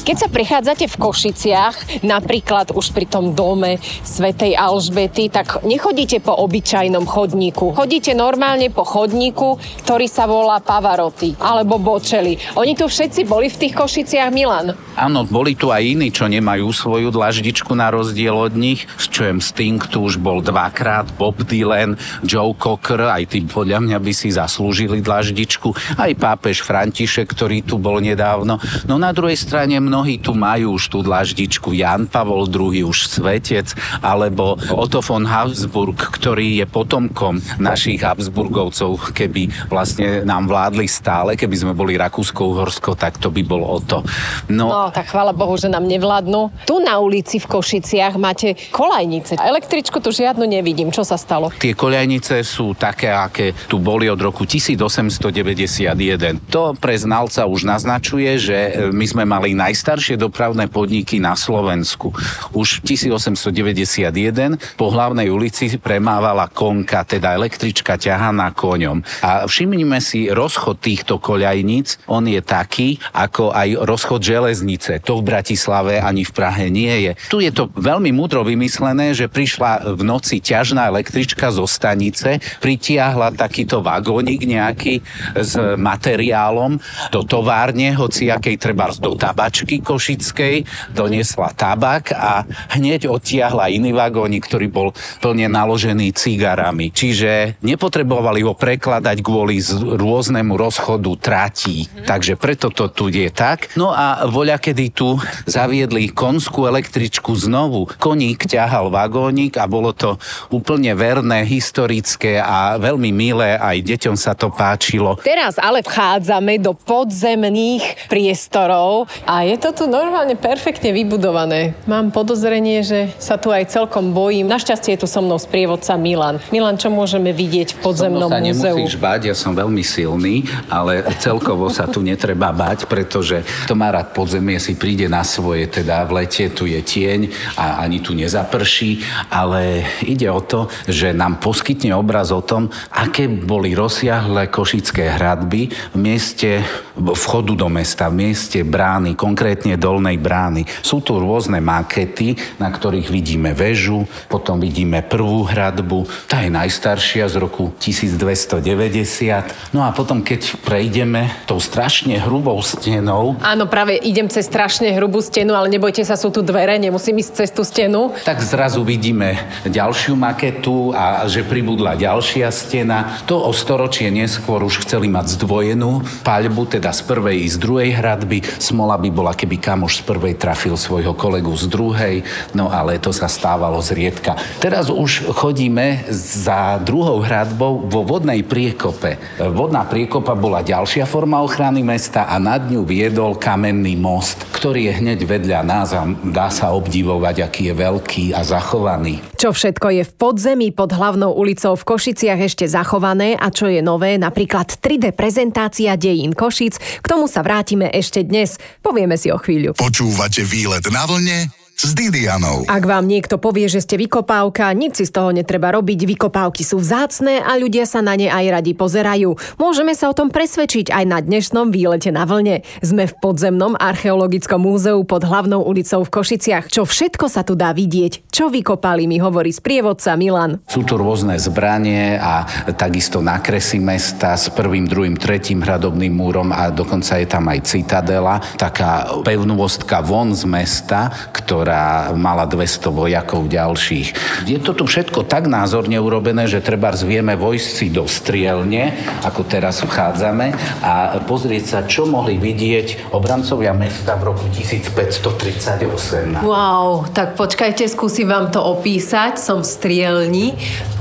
Keď 0.08 0.16
sa 0.16 0.32
prechádzate 0.32 0.88
v 0.88 0.96
Košiciach, 0.96 2.08
napríklad 2.08 2.72
už 2.72 2.96
pri 2.96 3.04
tom 3.04 3.36
dome 3.36 3.84
Svetej 3.84 4.56
Alžbety, 4.56 5.28
tak 5.28 5.68
nechodíte 5.68 6.24
po 6.24 6.32
obyčajnom 6.40 7.04
chodníku. 7.04 7.76
Chodíte 7.76 8.16
normálne 8.16 8.72
po 8.72 8.88
chodníku, 8.88 9.60
ktorý 9.84 10.08
sa 10.08 10.24
volá 10.24 10.64
Pavaroty 10.64 11.36
alebo 11.36 11.84
Bočeli. 11.84 12.40
Oni 12.56 12.80
tu 12.80 12.88
všetci 12.88 13.28
boli 13.28 13.52
v 13.52 13.68
tých 13.68 13.76
Košiciach, 13.76 14.32
Milan? 14.32 14.72
Áno, 14.96 15.28
boli 15.28 15.60
tu 15.60 15.76
aj 15.76 15.84
iní, 15.84 16.08
čo 16.08 16.32
nemajú 16.32 16.72
svoju 16.72 17.12
dlaždičku 17.12 17.76
na 17.76 17.92
rozdiel 17.92 18.32
od 18.32 18.56
nich. 18.56 18.88
Čo 18.96 19.28
jem 19.28 19.40
Sting 19.44 19.84
tu 19.92 20.08
už 20.08 20.24
bol 20.24 20.40
dvakrát, 20.40 21.12
Bob 21.20 21.44
Dylan, 21.44 22.00
Joe 22.24 22.56
Cocker, 22.56 23.04
aj 23.12 23.36
tí 23.36 23.44
podľa 23.44 23.84
mňa 23.84 23.98
by 24.00 24.14
si 24.16 24.32
zaslúžili 24.32 25.04
dlaždičku. 25.04 26.00
Aj 26.00 26.12
pápež 26.16 26.64
František, 26.64 27.28
ktorý 27.28 27.68
tu 27.68 27.76
bol 27.76 28.00
nedávno. 28.00 28.56
No 28.88 28.96
na 28.96 29.12
druhej 29.12 29.36
strane 29.36 29.84
mnohí 29.84 30.24
tu 30.24 30.32
majú 30.32 30.80
už 30.80 30.88
tú 30.88 31.04
dlaždičku. 31.04 31.76
Jan 31.76 32.08
Pavol 32.08 32.48
II 32.48 32.88
už 32.88 33.12
svetec, 33.12 33.76
alebo 34.00 34.56
Otto 34.72 35.04
von 35.04 35.28
Habsburg, 35.28 36.00
ktorý 36.00 36.64
je 36.64 36.66
potomkom 36.72 37.44
našich 37.60 38.00
Habsburgovcov, 38.00 39.12
keby 39.12 39.68
vlastne 39.68 40.24
nám 40.24 40.48
vládli 40.48 40.88
stále, 40.88 41.36
keby 41.36 41.56
sme 41.60 41.74
boli 41.76 42.00
Rakúsko-Uhorsko, 42.00 42.96
tak 42.96 43.20
to 43.20 43.28
by 43.28 43.44
bol 43.44 43.60
Otto. 43.60 44.00
No, 44.48 44.72
no 44.72 44.85
tak 44.92 45.08
chvála 45.08 45.34
Bohu, 45.34 45.58
že 45.58 45.72
nám 45.72 45.88
nevládnu. 45.88 46.52
Tu 46.66 46.80
na 46.82 47.00
ulici 47.00 47.40
v 47.40 47.48
Košiciach 47.48 48.18
máte 48.20 48.58
kolajnice. 48.74 49.40
Električku 49.40 50.04
tu 50.04 50.12
žiadnu 50.12 50.44
nevidím. 50.44 50.92
Čo 50.92 51.08
sa 51.08 51.16
stalo? 51.16 51.48
Tie 51.56 51.78
kolajnice 51.78 52.44
sú 52.44 52.76
také, 52.76 53.14
aké 53.14 53.56
tu 53.70 53.80
boli 53.80 54.12
od 54.12 54.20
roku 54.20 54.44
1891. 54.44 56.52
To 56.52 56.76
pre 56.76 57.00
znalca 57.00 57.48
už 57.48 57.64
naznačuje, 57.64 58.36
že 58.36 58.58
e, 58.58 58.72
my 58.92 59.06
sme 59.08 59.24
mali 59.24 59.56
najstaršie 59.56 60.20
dopravné 60.20 60.68
podniky 60.68 61.24
na 61.24 61.40
Slovensku. 61.40 62.12
Už 62.52 62.84
1891 62.84 64.76
po 64.76 64.92
hlavnej 64.92 65.32
ulici 65.32 65.72
premávala 65.80 66.52
konka, 66.52 67.08
teda 67.08 67.40
električka 67.40 67.96
ťahaná 67.96 68.52
koňom. 68.52 69.00
A 69.24 69.48
všimnime 69.48 70.04
si 70.04 70.28
rozchod 70.28 70.84
týchto 70.84 71.22
koľajníc, 71.22 72.04
on 72.12 72.28
je 72.28 72.42
taký, 72.44 73.00
ako 73.16 73.56
aj 73.56 73.88
rozchod 73.88 74.20
železníc 74.20 74.75
diálnice. 74.76 75.04
To 75.08 75.20
v 75.20 75.28
Bratislave 75.32 75.94
ani 76.04 76.28
v 76.28 76.32
Prahe 76.36 76.68
nie 76.68 77.10
je. 77.10 77.12
Tu 77.32 77.48
je 77.48 77.52
to 77.52 77.72
veľmi 77.72 78.12
múdro 78.12 78.44
vymyslené, 78.44 79.16
že 79.16 79.32
prišla 79.32 79.96
v 79.96 80.02
noci 80.04 80.44
ťažná 80.44 80.92
električka 80.92 81.50
zo 81.52 81.66
stanice, 81.66 82.44
pritiahla 82.60 83.34
takýto 83.36 83.80
vagónik 83.80 84.44
nejaký 84.44 85.00
s 85.36 85.56
materiálom 85.80 86.78
do 87.12 87.22
továrne, 87.24 87.96
hoci 87.96 88.30
akej 88.30 88.60
treba 88.60 88.92
do 89.00 89.16
tabačky 89.18 89.82
košickej, 89.82 90.92
doniesla 90.94 91.56
tabak 91.56 92.14
a 92.14 92.46
hneď 92.76 93.10
odtiahla 93.10 93.72
iný 93.72 93.96
vagónik, 93.96 94.46
ktorý 94.46 94.68
bol 94.70 94.88
plne 95.24 95.48
naložený 95.50 96.14
cigarami. 96.14 96.92
Čiže 96.92 97.62
nepotrebovali 97.66 98.46
ho 98.46 98.54
prekladať 98.54 99.18
kvôli 99.26 99.58
rôznemu 99.96 100.54
rozchodu 100.54 101.12
tratí. 101.18 101.88
Takže 102.06 102.38
preto 102.38 102.70
to 102.70 102.92
tu 102.92 103.10
je 103.10 103.32
tak. 103.32 103.74
No 103.80 103.90
a 103.96 104.28
voľa 104.30 104.58
kedy 104.66 104.86
tu 104.98 105.14
zaviedli 105.46 106.10
konskú 106.10 106.66
električku 106.66 107.38
znovu. 107.38 107.86
Koník 108.02 108.50
ťahal 108.50 108.90
vagónik 108.90 109.62
a 109.62 109.70
bolo 109.70 109.94
to 109.94 110.18
úplne 110.50 110.90
verné, 110.98 111.46
historické 111.46 112.42
a 112.42 112.82
veľmi 112.82 113.14
milé, 113.14 113.62
aj 113.62 113.86
deťom 113.86 114.18
sa 114.18 114.34
to 114.34 114.50
páčilo. 114.50 115.22
Teraz 115.22 115.62
ale 115.62 115.86
vchádzame 115.86 116.58
do 116.58 116.74
podzemných 116.74 118.10
priestorov 118.10 119.06
a 119.30 119.46
je 119.46 119.54
to 119.62 119.70
tu 119.70 119.84
normálne 119.86 120.34
perfektne 120.34 120.90
vybudované. 120.90 121.78
Mám 121.86 122.10
podozrenie, 122.10 122.82
že 122.82 123.14
sa 123.22 123.38
tu 123.38 123.54
aj 123.54 123.70
celkom 123.70 124.18
bojím. 124.18 124.50
Našťastie 124.50 124.98
je 124.98 125.06
tu 125.06 125.08
so 125.08 125.22
mnou 125.22 125.38
sprievodca 125.38 125.94
Milan. 125.94 126.42
Milan, 126.50 126.82
čo 126.82 126.90
môžeme 126.90 127.30
vidieť 127.30 127.78
v 127.78 127.80
podzemnom 127.86 128.34
sa 128.34 128.42
múzeu? 128.42 128.82
nemusíš 128.82 128.98
bať, 128.98 129.30
ja 129.30 129.36
som 129.38 129.54
veľmi 129.54 129.86
silný, 129.86 130.50
ale 130.74 131.06
celkovo 131.22 131.70
sa 131.70 131.86
tu 131.86 132.02
netreba 132.02 132.50
bať, 132.50 132.90
pretože 132.90 133.46
to 133.70 133.78
má 133.78 133.94
rád 133.94 134.10
podzemie 134.16 134.55
zimie 134.56 134.72
si 134.72 134.80
príde 134.80 135.12
na 135.12 135.28
svoje, 135.28 135.68
teda 135.68 136.08
v 136.08 136.24
lete 136.24 136.48
tu 136.56 136.64
je 136.64 136.80
tieň 136.80 137.28
a 137.60 137.84
ani 137.84 138.00
tu 138.00 138.16
nezaprší, 138.16 139.04
ale 139.28 139.84
ide 140.08 140.32
o 140.32 140.40
to, 140.40 140.72
že 140.88 141.12
nám 141.12 141.44
poskytne 141.44 141.92
obraz 141.92 142.32
o 142.32 142.40
tom, 142.40 142.72
aké 142.96 143.28
boli 143.28 143.76
rozsiahle 143.76 144.48
košické 144.48 145.20
hradby 145.20 145.68
v 145.92 145.98
mieste 146.00 146.64
vchodu 146.96 147.54
do 147.56 147.68
mesta, 147.68 148.08
v 148.08 148.28
mieste 148.28 148.64
brány, 148.64 149.16
konkrétne 149.16 149.76
dolnej 149.76 150.20
brány. 150.20 150.66
Sú 150.82 151.04
tu 151.04 151.20
rôzne 151.20 151.60
makety, 151.60 152.36
na 152.60 152.72
ktorých 152.72 153.12
vidíme 153.12 153.52
väžu, 153.52 154.08
potom 154.28 154.60
vidíme 154.60 155.04
prvú 155.04 155.48
hradbu, 155.48 156.08
tá 156.28 156.42
je 156.44 156.52
najstaršia 156.52 157.28
z 157.32 157.36
roku 157.40 157.72
1290. 157.80 159.76
No 159.76 159.84
a 159.84 159.92
potom, 159.92 160.24
keď 160.24 160.58
prejdeme 160.64 161.32
tou 161.46 161.60
strašne 161.60 162.18
hrubou 162.20 162.60
stenou... 162.66 163.36
Áno, 163.44 163.68
práve 163.68 164.00
idem 164.02 164.28
cez 164.32 164.48
strašne 164.48 164.92
hrubú 164.96 165.20
stenu, 165.20 165.54
ale 165.54 165.72
nebojte 165.72 166.04
sa, 166.04 166.16
sú 166.20 166.32
tu 166.32 166.42
dvere, 166.42 166.78
nemusím 166.80 167.20
ísť 167.20 167.32
cez 167.44 167.50
tú 167.52 167.64
stenu. 167.64 168.12
Tak 168.24 168.42
zrazu 168.42 168.82
vidíme 168.86 169.38
ďalšiu 169.68 170.14
maketu 170.18 170.92
a 170.96 171.26
že 171.30 171.46
pribudla 171.46 171.98
ďalšia 171.98 172.50
stena. 172.52 173.22
To 173.26 173.42
o 173.42 173.52
storočie 173.54 174.10
neskôr 174.12 174.62
už 174.62 174.86
chceli 174.86 175.10
mať 175.10 175.40
zdvojenú 175.40 176.06
paľbu, 176.22 176.78
teda 176.78 176.85
z 176.92 177.02
prvej 177.06 177.46
i 177.46 177.48
z 177.48 177.58
druhej 177.62 177.92
hradby. 177.96 178.42
Smola 178.60 178.98
by 178.98 179.10
bola, 179.14 179.34
keby 179.38 179.62
kamoš 179.62 180.02
z 180.02 180.10
prvej 180.10 180.36
trafil 180.36 180.76
svojho 180.76 181.14
kolegu 181.14 181.54
z 181.56 181.70
druhej, 181.70 182.16
no 182.58 182.74
ale 182.74 182.98
to 182.98 183.14
sa 183.14 183.30
stávalo 183.30 183.80
zriedka. 183.80 184.36
Teraz 184.60 184.90
už 184.90 185.30
chodíme 185.32 186.06
za 186.12 186.82
druhou 186.82 187.22
hradbou 187.22 187.86
vo 187.86 188.02
vodnej 188.02 188.42
priekope. 188.44 189.18
Vodná 189.40 189.86
priekopa 189.86 190.34
bola 190.34 190.66
ďalšia 190.66 191.08
forma 191.08 191.42
ochrany 191.42 191.86
mesta 191.86 192.26
a 192.26 192.42
nad 192.42 192.66
ňu 192.66 192.82
viedol 192.84 193.38
kamenný 193.38 193.94
most, 193.96 194.44
ktorý 194.52 194.90
je 194.90 194.94
hneď 195.00 195.20
vedľa 195.26 195.62
nás 195.62 195.94
a 195.94 196.04
dá 196.26 196.50
sa 196.50 196.74
obdivovať, 196.74 197.46
aký 197.46 197.70
je 197.70 197.76
veľký 197.78 198.26
a 198.34 198.42
zachovaný. 198.42 199.22
Čo 199.36 199.54
všetko 199.54 199.88
je 200.02 200.04
v 200.08 200.14
podzemí 200.16 200.74
pod 200.74 200.96
hlavnou 200.96 201.36
ulicou 201.36 201.78
v 201.78 201.84
Košiciach 201.86 202.40
ešte 202.40 202.66
zachované 202.66 203.38
a 203.38 203.54
čo 203.54 203.70
je 203.70 203.84
nové, 203.84 204.18
napríklad 204.18 204.80
3D 204.80 205.14
prezentácia 205.14 205.94
dejín 206.00 206.34
Košic, 206.34 206.75
k 206.78 207.06
tomu 207.06 207.26
sa 207.26 207.42
vrátime 207.42 207.90
ešte 207.92 208.24
dnes. 208.24 208.58
Povieme 208.80 209.18
si 209.18 209.34
o 209.34 209.38
chvíľu. 209.40 209.76
Počúvate 209.76 210.46
výlet 210.46 210.86
na 210.92 211.04
vlne 211.10 211.65
s 211.76 211.92
Didianou. 211.92 212.64
Ak 212.72 212.88
vám 212.88 213.04
niekto 213.04 213.36
povie, 213.36 213.68
že 213.68 213.84
ste 213.84 214.00
vykopávka, 214.00 214.72
nič 214.72 215.04
si 215.04 215.04
z 215.04 215.12
toho 215.12 215.36
netreba 215.36 215.76
robiť. 215.76 216.08
Vykopávky 216.08 216.64
sú 216.64 216.80
vzácne 216.80 217.44
a 217.44 217.52
ľudia 217.60 217.84
sa 217.84 218.00
na 218.00 218.16
ne 218.16 218.32
aj 218.32 218.48
radi 218.48 218.72
pozerajú. 218.72 219.36
Môžeme 219.60 219.92
sa 219.92 220.08
o 220.08 220.16
tom 220.16 220.32
presvedčiť 220.32 220.88
aj 220.96 221.04
na 221.04 221.20
dnešnom 221.20 221.76
výlete 221.76 222.16
na 222.16 222.24
vlne. 222.24 222.64
Sme 222.80 223.12
v 223.12 223.14
podzemnom 223.20 223.76
archeologickom 223.76 224.64
múzeu 224.64 225.04
pod 225.04 225.28
hlavnou 225.28 225.68
ulicou 225.68 226.08
v 226.08 226.14
Košiciach. 226.16 226.72
Čo 226.72 226.88
všetko 226.88 227.28
sa 227.28 227.44
tu 227.44 227.60
dá 227.60 227.76
vidieť? 227.76 228.32
Čo 228.32 228.48
vykopali, 228.48 229.04
mi 229.04 229.20
hovorí 229.20 229.52
sprievodca 229.52 230.16
Milan. 230.16 230.64
Sú 230.72 230.88
tu 230.88 230.96
rôzne 230.96 231.36
zbranie 231.36 232.16
a 232.16 232.48
takisto 232.72 233.20
nakresy 233.20 233.84
mesta 233.84 234.40
s 234.40 234.48
prvým, 234.48 234.88
druhým, 234.88 235.20
tretím 235.20 235.60
hradobným 235.60 236.16
múrom 236.16 236.56
a 236.56 236.72
dokonca 236.72 237.20
je 237.20 237.28
tam 237.28 237.52
aj 237.52 237.60
citadela, 237.68 238.40
taká 238.56 239.12
pevnôstka 239.28 240.00
von 240.00 240.32
z 240.32 240.48
mesta, 240.48 241.12
ktorá 241.36 241.65
ktorá 241.66 242.14
mala 242.14 242.46
200 242.46 242.94
vojakov 242.94 243.50
ďalších. 243.50 244.14
Je 244.46 244.62
to 244.62 244.78
tu 244.78 244.86
všetko 244.86 245.26
tak 245.26 245.50
názorne 245.50 245.98
urobené, 245.98 246.46
že 246.46 246.62
treba 246.62 246.94
zvieme 246.94 247.34
vojsci 247.34 247.90
do 247.90 248.06
strielne, 248.06 248.94
ako 249.26 249.42
teraz 249.50 249.82
vchádzame, 249.82 250.54
a 250.86 251.18
pozrieť 251.26 251.64
sa, 251.66 251.80
čo 251.90 252.06
mohli 252.06 252.38
vidieť 252.38 253.10
obrancovia 253.18 253.74
mesta 253.74 254.14
v 254.14 254.30
roku 254.30 254.46
1538. 254.54 256.46
Wow, 256.46 257.10
tak 257.10 257.34
počkajte, 257.34 257.90
skúsim 257.90 258.30
vám 258.30 258.54
to 258.54 258.62
opísať. 258.62 259.42
Som 259.42 259.66
v 259.66 259.68
strielni 259.68 260.48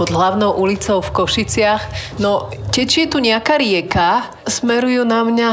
pod 0.01 0.09
hlavnou 0.09 0.57
ulicou 0.57 1.05
v 1.05 1.13
Košiciach. 1.13 2.17
No, 2.25 2.49
tečie 2.75 3.07
tu 3.07 3.23
nejaká 3.23 3.55
rieka, 3.55 4.27
smerujú 4.51 5.07
na 5.07 5.23
mňa 5.23 5.51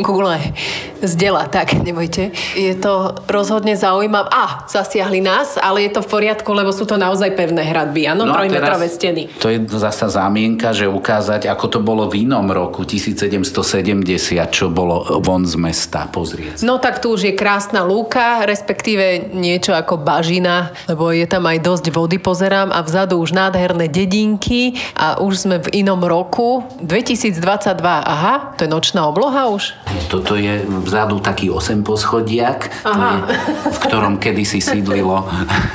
gule 0.00 0.40
z 1.02 1.12
dela, 1.18 1.44
tak 1.50 1.76
nebojte. 1.82 2.32
Je 2.56 2.72
to 2.78 3.12
rozhodne 3.28 3.76
zaujímavé. 3.76 4.30
A, 4.32 4.64
zasiahli 4.70 5.20
nás, 5.20 5.60
ale 5.60 5.84
je 5.84 5.98
to 5.98 6.00
v 6.00 6.08
poriadku, 6.08 6.48
lebo 6.54 6.72
sú 6.72 6.88
to 6.88 6.96
naozaj 6.96 7.34
pevné 7.36 7.66
hradby, 7.66 8.08
áno, 8.08 8.24
no 8.24 8.32
trojmetrové 8.32 8.88
steny. 8.88 9.28
To 9.42 9.50
je 9.50 9.60
zasa 9.68 10.08
zámienka, 10.08 10.72
že 10.72 10.88
ukázať, 10.88 11.50
ako 11.50 11.66
to 11.68 11.78
bolo 11.82 12.08
v 12.08 12.24
inom 12.24 12.48
roku, 12.48 12.86
1770, 12.86 13.52
čo 14.48 14.72
bolo 14.72 15.20
von 15.20 15.44
z 15.44 15.58
mesta, 15.58 16.08
pozrieť. 16.08 16.64
No 16.64 16.78
tak 16.78 17.02
tu 17.02 17.12
už 17.12 17.28
je 17.28 17.34
krásna 17.36 17.84
lúka, 17.84 18.46
respektíve 18.46 19.34
niečo 19.34 19.74
ako 19.74 20.00
bažina, 20.00 20.72
lebo 20.86 21.10
je 21.10 21.26
tam 21.26 21.44
aj 21.50 21.58
dosť 21.60 21.86
vody, 21.92 22.16
pozerám, 22.22 22.70
a 22.70 22.80
vzadu 22.80 23.18
už 23.18 23.34
nádherné 23.34 23.90
dedinky 23.90 24.78
a 24.94 25.18
už 25.18 25.44
sme 25.44 25.58
v 25.58 25.82
inom 25.82 25.98
roku, 26.06 26.61
2022, 26.80 27.82
aha, 27.84 28.54
to 28.56 28.64
je 28.64 28.70
nočná 28.70 29.04
obloha 29.06 29.50
už? 29.52 29.74
Toto 30.08 30.36
je 30.36 30.64
vzadu 30.64 31.20
taký 31.20 31.48
8 31.48 31.84
poschodiak, 31.84 32.68
to 32.84 32.92
je, 32.92 33.16
v 33.68 33.78
ktorom 33.88 34.16
kedysi 34.16 34.60
sídlilo 34.60 35.24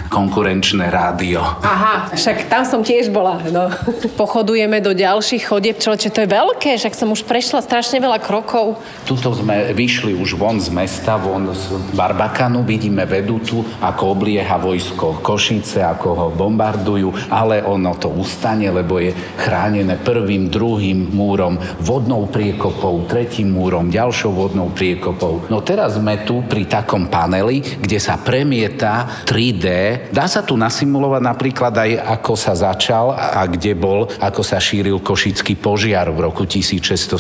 konkurenčné 0.10 0.90
rádio. 0.90 1.42
Aha, 1.62 2.10
však 2.14 2.50
tam 2.50 2.64
som 2.64 2.82
tiež 2.82 3.14
bola. 3.14 3.42
No. 3.50 3.70
Pochodujeme 4.18 4.82
do 4.82 4.94
ďalších 4.98 5.44
chodieb, 5.50 5.78
čo, 5.78 5.94
čo 5.98 6.10
to 6.10 6.26
je 6.26 6.30
veľké, 6.30 6.78
však 6.78 6.94
som 6.94 7.14
už 7.14 7.26
prešla 7.26 7.62
strašne 7.62 8.02
veľa 8.02 8.18
krokov. 8.22 8.82
Tuto 9.06 9.34
sme 9.34 9.74
vyšli 9.74 10.18
už 10.18 10.38
von 10.38 10.58
z 10.62 10.74
mesta, 10.74 11.18
von 11.18 11.54
z 11.54 11.94
Barbakanu, 11.94 12.66
vidíme 12.66 13.06
vedutu, 13.10 13.66
ako 13.82 14.18
oblieha 14.18 14.58
vojsko 14.58 15.22
Košice, 15.22 15.82
ako 15.82 16.08
ho 16.14 16.28
bombardujú, 16.34 17.34
ale 17.34 17.62
ono 17.62 17.94
to 17.98 18.10
ustane, 18.14 18.70
lebo 18.70 19.02
je 19.02 19.14
chránené 19.38 19.98
prvým, 19.98 20.50
druhým 20.50 20.77
múrom, 20.94 21.58
vodnou 21.82 22.30
priekopou, 22.30 23.06
tretím 23.10 23.56
múrom, 23.56 23.90
ďalšou 23.90 24.32
vodnou 24.32 24.70
priekopou. 24.72 25.50
No 25.50 25.66
teraz 25.66 25.98
sme 25.98 26.22
tu 26.24 26.46
pri 26.46 26.70
takom 26.70 27.10
paneli, 27.10 27.60
kde 27.60 27.98
sa 27.98 28.20
premieta 28.22 29.24
3D. 29.26 29.68
Dá 30.14 30.30
sa 30.30 30.46
tu 30.46 30.54
nasimulovať 30.56 31.22
napríklad 31.24 31.74
aj 31.74 31.92
ako 32.20 32.34
sa 32.38 32.54
začal 32.54 33.16
a 33.16 33.42
kde 33.50 33.74
bol, 33.74 34.08
ako 34.22 34.42
sa 34.46 34.62
šíril 34.62 35.02
košický 35.02 35.58
požiar 35.58 36.12
v 36.14 36.28
roku 36.28 36.46
1674. 36.46 37.18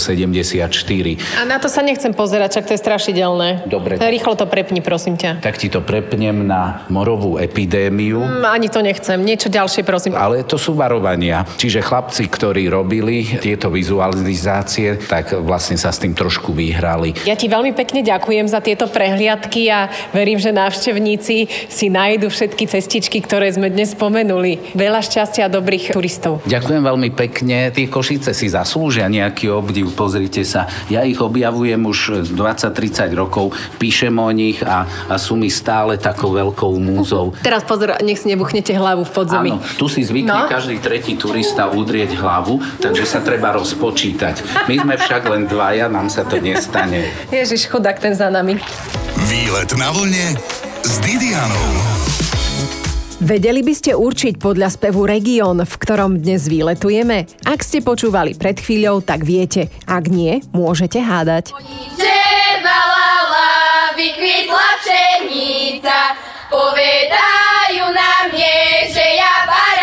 A 1.38 1.44
na 1.48 1.58
to 1.58 1.68
sa 1.68 1.82
nechcem 1.82 2.14
pozerať, 2.14 2.62
čak 2.62 2.66
to 2.70 2.74
je 2.76 2.82
strašidelné. 2.82 3.66
Dobre. 3.66 3.98
Rýchlo 3.98 4.36
to 4.38 4.46
prepni, 4.46 4.80
prosím 4.80 5.16
ťa. 5.18 5.42
Tak 5.42 5.58
ti 5.58 5.68
to 5.68 5.82
prepnem 5.84 6.46
na 6.46 6.88
morovú 6.92 7.40
epidémiu. 7.40 8.20
Mm, 8.20 8.44
ani 8.46 8.68
to 8.68 8.80
nechcem. 8.84 9.20
Niečo 9.22 9.48
ďalšie, 9.48 9.82
prosím. 9.88 10.14
Ale 10.16 10.44
to 10.44 10.60
sú 10.60 10.76
varovania. 10.76 11.44
Čiže 11.58 11.84
chlapci, 11.84 12.28
ktorí 12.28 12.68
robili 12.68 13.40
tieto 13.48 13.72
vizualizácie, 13.72 15.00
tak 15.08 15.32
vlastne 15.39 15.80
sa 15.80 15.96
s 15.96 16.04
tým 16.04 16.12
trošku 16.12 16.51
vyhrali. 16.51 17.16
Ja 17.24 17.39
ti 17.39 17.48
veľmi 17.48 17.72
pekne 17.72 18.04
ďakujem 18.04 18.44
za 18.51 18.60
tieto 18.60 18.92
prehliadky 18.92 19.72
a 19.72 19.88
verím, 20.12 20.36
že 20.36 20.51
návštevníci 20.51 21.48
si 21.72 21.88
nájdu 21.88 22.27
všetky 22.27 22.68
cestičky, 22.68 23.24
ktoré 23.24 23.48
sme 23.48 23.72
dnes 23.72 23.96
spomenuli. 23.96 24.75
Veľa 24.75 25.00
šťastia 25.00 25.48
a 25.48 25.50
dobrých 25.50 25.96
turistov. 25.96 26.44
Ďakujem 26.44 26.84
veľmi 26.84 27.10
pekne. 27.16 27.72
Tie 27.72 27.88
Košice 27.88 28.36
si 28.36 28.51
zaslúžia 28.51 29.08
nejaký 29.08 29.48
obdiv. 29.48 29.96
Pozrite 29.96 30.44
sa. 30.44 30.68
Ja 30.92 31.08
ich 31.08 31.18
objavujem 31.18 31.80
už 31.80 32.27
20-30 32.36 33.16
rokov, 33.16 33.56
píšem 33.80 34.12
o 34.20 34.27
nich 34.36 34.60
a, 34.60 34.84
a 35.08 35.16
sú 35.16 35.39
mi 35.39 35.48
stále 35.48 35.96
takou 35.96 36.36
veľkou 36.36 36.75
múzou. 36.77 37.32
Teraz 37.48 37.63
pozor, 37.63 37.96
nech 38.04 38.20
si 38.20 38.27
nebuchnete 38.27 38.75
hlavu 38.75 39.08
v 39.08 39.12
podzemí. 39.16 39.51
Áno, 39.56 39.63
tu 39.80 39.88
si 39.88 40.04
zvykne 40.04 40.25
No. 40.27 40.44
každý 40.51 40.84
tretí 40.84 41.16
turista 41.16 41.72
udrieť 41.72 42.20
hlavu, 42.20 42.60
takže 42.84 43.08
sa 43.08 43.24
treba 43.27 43.51
rozpočítať. 43.51 44.63
My 44.72 44.79
sme 44.79 44.96
však 44.96 45.27
len 45.27 45.43
dvaja, 45.51 45.91
nám 45.91 46.07
sa 46.07 46.24
to 46.24 46.39
nestane. 46.39 47.12
Ježiš, 47.27 47.67
chudák 47.67 48.00
ten 48.00 48.15
za 48.15 48.31
nami. 48.31 48.55
Výlet 49.27 49.75
na 49.75 49.91
vlne 49.91 50.39
s 50.88 50.93
Didianou. 51.03 51.67
Vedeli 53.17 53.65
by 53.65 53.74
ste 53.74 53.91
určiť 53.98 54.39
podľa 54.39 54.72
spevu 54.72 55.03
región, 55.03 55.60
v 55.60 55.74
ktorom 55.75 56.22
dnes 56.22 56.48
výletujeme? 56.48 57.27
Ak 57.43 57.65
ste 57.65 57.84
počúvali 57.84 58.38
pred 58.38 58.55
chvíľou, 58.62 59.03
tak 59.03 59.25
viete. 59.27 59.67
Ak 59.89 60.07
nie, 60.07 60.39
môžete 60.53 61.01
hádať. 61.01 61.51
Žebalala, 61.98 63.50
vykvitla 63.98 64.69
pšenica, 64.79 66.00
povedajú 66.48 67.86
na 67.89 68.13
mne, 68.31 68.57
že 68.93 69.05
ja 69.17 69.34
barátnica. 69.50 69.76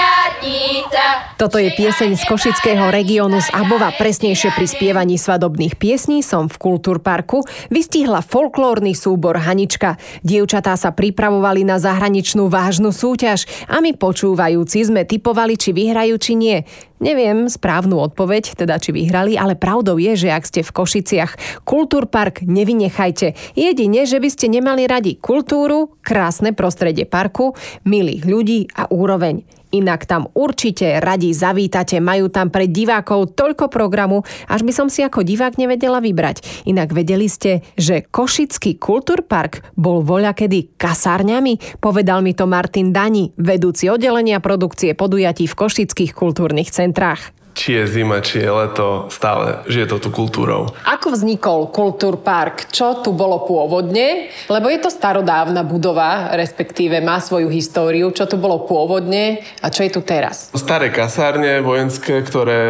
Toto 1.35 1.59
je 1.59 1.67
pieseň 1.67 2.15
z 2.15 2.23
Košického 2.31 2.95
regiónu 2.95 3.43
z 3.43 3.51
Abova. 3.51 3.91
Presnejšie 3.91 4.55
pri 4.55 4.71
spievaní 4.71 5.19
svadobných 5.19 5.75
piesní 5.75 6.23
som 6.23 6.47
v 6.47 6.55
Kultúrparku 6.63 7.43
vystihla 7.75 8.23
folklórny 8.23 8.95
súbor 8.95 9.43
Hanička. 9.43 9.99
Dievčatá 10.23 10.79
sa 10.79 10.95
pripravovali 10.95 11.67
na 11.67 11.83
zahraničnú 11.83 12.47
vážnu 12.47 12.95
súťaž 12.95 13.51
a 13.67 13.83
my 13.83 13.99
počúvajúci 13.99 14.87
sme 14.87 15.03
typovali, 15.03 15.59
či 15.59 15.75
vyhrajú, 15.75 16.15
či 16.23 16.39
nie. 16.39 16.63
Neviem 17.03 17.51
správnu 17.51 17.99
odpoveď, 17.99 18.55
teda 18.55 18.79
či 18.79 18.95
vyhrali, 18.95 19.35
ale 19.35 19.59
pravdou 19.59 19.99
je, 19.99 20.15
že 20.15 20.31
ak 20.31 20.47
ste 20.47 20.63
v 20.63 20.71
Košiciach, 20.71 21.67
Kultúrpark 21.67 22.47
nevynechajte. 22.47 23.59
Jedine, 23.59 24.07
že 24.07 24.23
by 24.23 24.29
ste 24.31 24.47
nemali 24.55 24.87
radi 24.87 25.19
kultúru, 25.19 25.99
krásne 25.99 26.55
prostredie 26.55 27.11
parku, 27.11 27.59
milých 27.83 28.23
ľudí 28.23 28.71
a 28.79 28.87
úroveň. 28.87 29.64
Inak 29.75 30.07
tam 30.07 30.31
určite 30.39 31.03
radi 31.03 31.35
zavítate, 31.35 31.99
majú 31.99 32.31
tam 32.31 32.55
pre 32.55 32.71
divákov 32.71 33.35
toľko 33.35 33.67
programu, 33.67 34.23
až 34.47 34.63
by 34.63 34.71
som 34.71 34.87
si 34.87 35.03
ako 35.03 35.27
divák 35.27 35.59
nevedela 35.59 35.99
vybrať. 35.99 36.67
Inak 36.71 36.95
vedeli 36.95 37.27
ste, 37.27 37.67
že 37.75 38.07
Košický 38.07 38.79
kultúrpark 38.79 39.75
bol 39.75 40.07
voľakedy 40.07 40.79
kasárňami? 40.79 41.83
Povedal 41.83 42.23
mi 42.23 42.39
to 42.39 42.47
Martin 42.47 42.95
Dani, 42.95 43.35
vedúci 43.35 43.91
oddelenia 43.91 44.39
produkcie 44.39 44.95
podujatí 44.95 45.51
v 45.51 45.59
košických 45.59 46.15
kultúrnych 46.15 46.71
centrách. 46.71 47.44
Či 47.55 47.79
je 47.79 47.85
zima, 47.87 48.19
či 48.19 48.43
je 48.43 48.51
leto, 48.51 49.07
stále 49.15 49.63
žije 49.71 49.87
to 49.87 49.97
tu 50.03 50.11
kultúrou. 50.11 50.75
Ako 50.83 51.15
vznikol 51.15 51.71
Kultúrpark? 51.71 52.69
Čo 52.75 53.01
tu 53.01 53.15
bolo 53.15 53.47
pôvodne? 53.47 54.29
Lebo 54.51 54.67
je 54.67 54.83
to 54.83 54.91
starodávna 54.91 55.63
budova, 55.63 56.35
respektíve 56.35 56.99
má 56.99 57.23
svoju 57.23 57.47
históriu. 57.47 58.11
Čo 58.11 58.27
tu 58.27 58.37
bolo 58.37 58.67
pôvodne 58.67 59.47
a 59.63 59.71
čo 59.71 59.87
je 59.87 59.95
tu 59.95 60.03
teraz? 60.03 60.51
Staré 60.51 60.91
kasárne 60.91 61.63
vojenské, 61.63 62.27
ktoré 62.27 62.63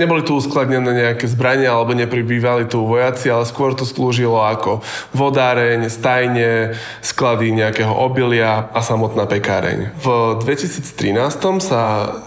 neboli 0.00 0.24
tu 0.24 0.40
uskladnené 0.40 0.88
nejaké 0.88 1.28
zbrania 1.28 1.76
alebo 1.76 1.92
nepribývali 1.92 2.64
tu 2.64 2.80
vojaci, 2.88 3.28
ale 3.28 3.44
skôr 3.44 3.76
to 3.76 3.84
slúžilo 3.84 4.40
ako 4.40 4.80
vodáreň, 5.12 5.92
stajne, 5.92 6.72
sklady 7.04 7.52
nejakého 7.52 7.92
obilia 7.92 8.72
a 8.72 8.80
samotná 8.80 9.28
pekáreň. 9.28 9.92
V 10.00 10.40
2013 10.40 11.60
sa 11.60 11.82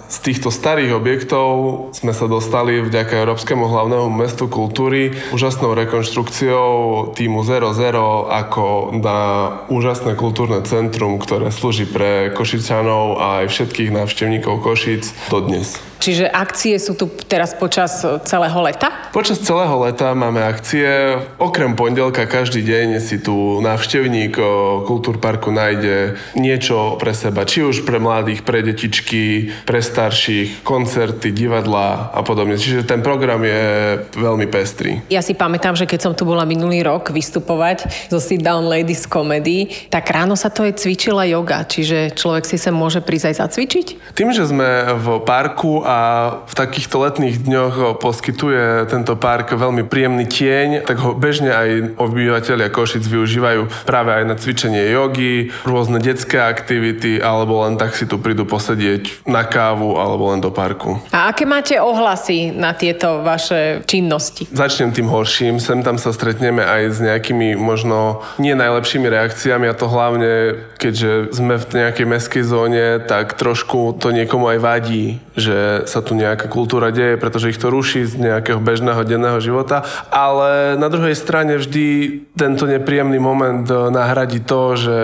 z 0.07 0.17
týchto 0.23 0.49
starých 0.49 0.95
objektov 0.95 1.47
sme 1.91 2.15
sa 2.15 2.31
dostali 2.31 2.79
vďaka 2.79 3.27
Európskemu 3.27 3.67
hlavnému 3.67 4.07
mestu 4.07 4.47
kultúry 4.47 5.11
úžasnou 5.35 5.75
rekonštrukciou 5.75 7.11
týmu 7.11 7.43
00 7.43 8.31
ako 8.31 8.95
na 9.03 9.19
úžasné 9.67 10.15
kultúrne 10.15 10.63
centrum, 10.63 11.19
ktoré 11.19 11.51
slúži 11.51 11.83
pre 11.83 12.31
Košičanov 12.31 13.19
a 13.19 13.27
aj 13.43 13.51
všetkých 13.51 13.91
návštevníkov 13.91 14.63
Košic 14.63 15.11
dodnes. 15.27 15.75
Čiže 15.97 16.29
akcie 16.29 16.77
sú 16.77 16.93
tu 16.93 17.09
teraz 17.25 17.57
počas 17.57 18.05
celého 18.29 18.59
leta? 18.61 18.93
Počas 19.09 19.41
celého 19.41 19.73
leta 19.81 20.13
máme 20.13 20.45
akcie. 20.45 21.17
Okrem 21.41 21.73
pondelka 21.73 22.29
každý 22.29 22.61
deň 22.61 23.01
si 23.01 23.17
tu 23.17 23.59
návštevník 23.65 24.37
o, 24.37 24.45
Kultúrparku 24.85 25.49
nájde 25.49 26.15
niečo 26.37 27.01
pre 27.01 27.17
seba. 27.17 27.49
Či 27.49 27.65
už 27.65 27.77
pre 27.81 27.97
mladých, 27.97 28.45
pre 28.45 28.61
detičky, 28.61 29.49
pre 29.65 29.81
starších, 29.97 30.61
koncerty, 30.61 31.33
divadlá 31.33 32.13
a 32.13 32.21
podobne. 32.21 32.53
Čiže 32.53 32.85
ten 32.85 33.01
program 33.01 33.41
je 33.41 33.97
veľmi 34.13 34.45
pestrý. 34.45 35.01
Ja 35.09 35.25
si 35.25 35.33
pamätám, 35.33 35.73
že 35.73 35.89
keď 35.89 35.99
som 36.05 36.13
tu 36.13 36.21
bola 36.21 36.45
minulý 36.45 36.85
rok 36.85 37.09
vystupovať 37.09 37.89
zo 38.13 38.21
Sit 38.21 38.45
Down 38.45 38.69
Ladies 38.69 39.09
Comedy, 39.09 39.89
tak 39.89 40.13
ráno 40.13 40.37
sa 40.37 40.53
to 40.53 40.61
aj 40.69 40.77
cvičila 40.77 41.25
yoga, 41.25 41.65
čiže 41.65 42.13
človek 42.13 42.45
si 42.45 42.61
sa 42.61 42.69
môže 42.69 43.01
prísť 43.01 43.33
aj 43.33 43.35
zacvičiť? 43.41 43.87
Tým, 44.13 44.29
že 44.29 44.45
sme 44.45 44.93
v 44.93 45.17
parku 45.25 45.81
a 45.81 46.29
v 46.45 46.53
takýchto 46.53 47.01
letných 47.01 47.41
dňoch 47.41 47.97
poskytuje 47.97 48.85
tento 48.93 49.17
park 49.17 49.57
veľmi 49.57 49.81
príjemný 49.89 50.29
tieň, 50.29 50.85
tak 50.85 51.01
ho 51.01 51.17
bežne 51.17 51.49
aj 51.49 51.97
obyvateľia 51.97 52.69
Košic 52.69 53.01
využívajú 53.01 53.89
práve 53.89 54.13
aj 54.13 54.23
na 54.29 54.35
cvičenie 54.37 54.93
jogy, 54.93 55.49
rôzne 55.65 55.97
detské 55.97 56.37
aktivity, 56.37 57.17
alebo 57.17 57.65
len 57.65 57.81
tak 57.81 57.97
si 57.97 58.05
tu 58.05 58.21
prídu 58.21 58.45
posedieť 58.45 59.25
na 59.25 59.47
kávu 59.47 59.86
alebo 59.95 60.35
len 60.35 60.43
do 60.43 60.51
parku. 60.51 60.99
A 61.15 61.31
aké 61.31 61.47
máte 61.47 61.79
ohlasy 61.79 62.51
na 62.51 62.75
tieto 62.75 63.23
vaše 63.23 63.85
činnosti? 63.87 64.49
Začnem 64.51 64.91
tým 64.91 65.07
horším, 65.07 65.63
sem 65.63 65.79
tam 65.79 65.95
sa 65.95 66.11
stretneme 66.11 66.65
aj 66.65 66.83
s 66.91 66.97
nejakými 66.99 67.55
možno 67.55 68.25
nie 68.41 68.51
najlepšími 68.51 69.07
reakciami 69.07 69.71
a 69.71 69.77
to 69.77 69.87
hlavne, 69.87 70.65
keďže 70.81 71.31
sme 71.31 71.55
v 71.61 71.65
nejakej 71.85 72.05
meskej 72.09 72.43
zóne, 72.43 72.99
tak 73.05 73.37
trošku 73.37 74.01
to 74.01 74.11
niekomu 74.11 74.51
aj 74.51 74.59
vadí, 74.59 75.21
že 75.37 75.85
sa 75.85 76.01
tu 76.01 76.17
nejaká 76.17 76.49
kultúra 76.49 76.89
deje, 76.89 77.21
pretože 77.21 77.53
ich 77.53 77.61
to 77.61 77.69
ruší 77.69 78.03
z 78.09 78.17
nejakého 78.17 78.57
bežného 78.57 79.05
denného 79.05 79.37
života, 79.37 79.85
ale 80.09 80.73
na 80.75 80.89
druhej 80.89 81.13
strane 81.13 81.61
vždy 81.61 81.85
tento 82.33 82.65
nepríjemný 82.65 83.21
moment 83.21 83.63
eh, 83.69 83.77
nahradí 83.93 84.41
to, 84.41 84.73
že 84.73 84.97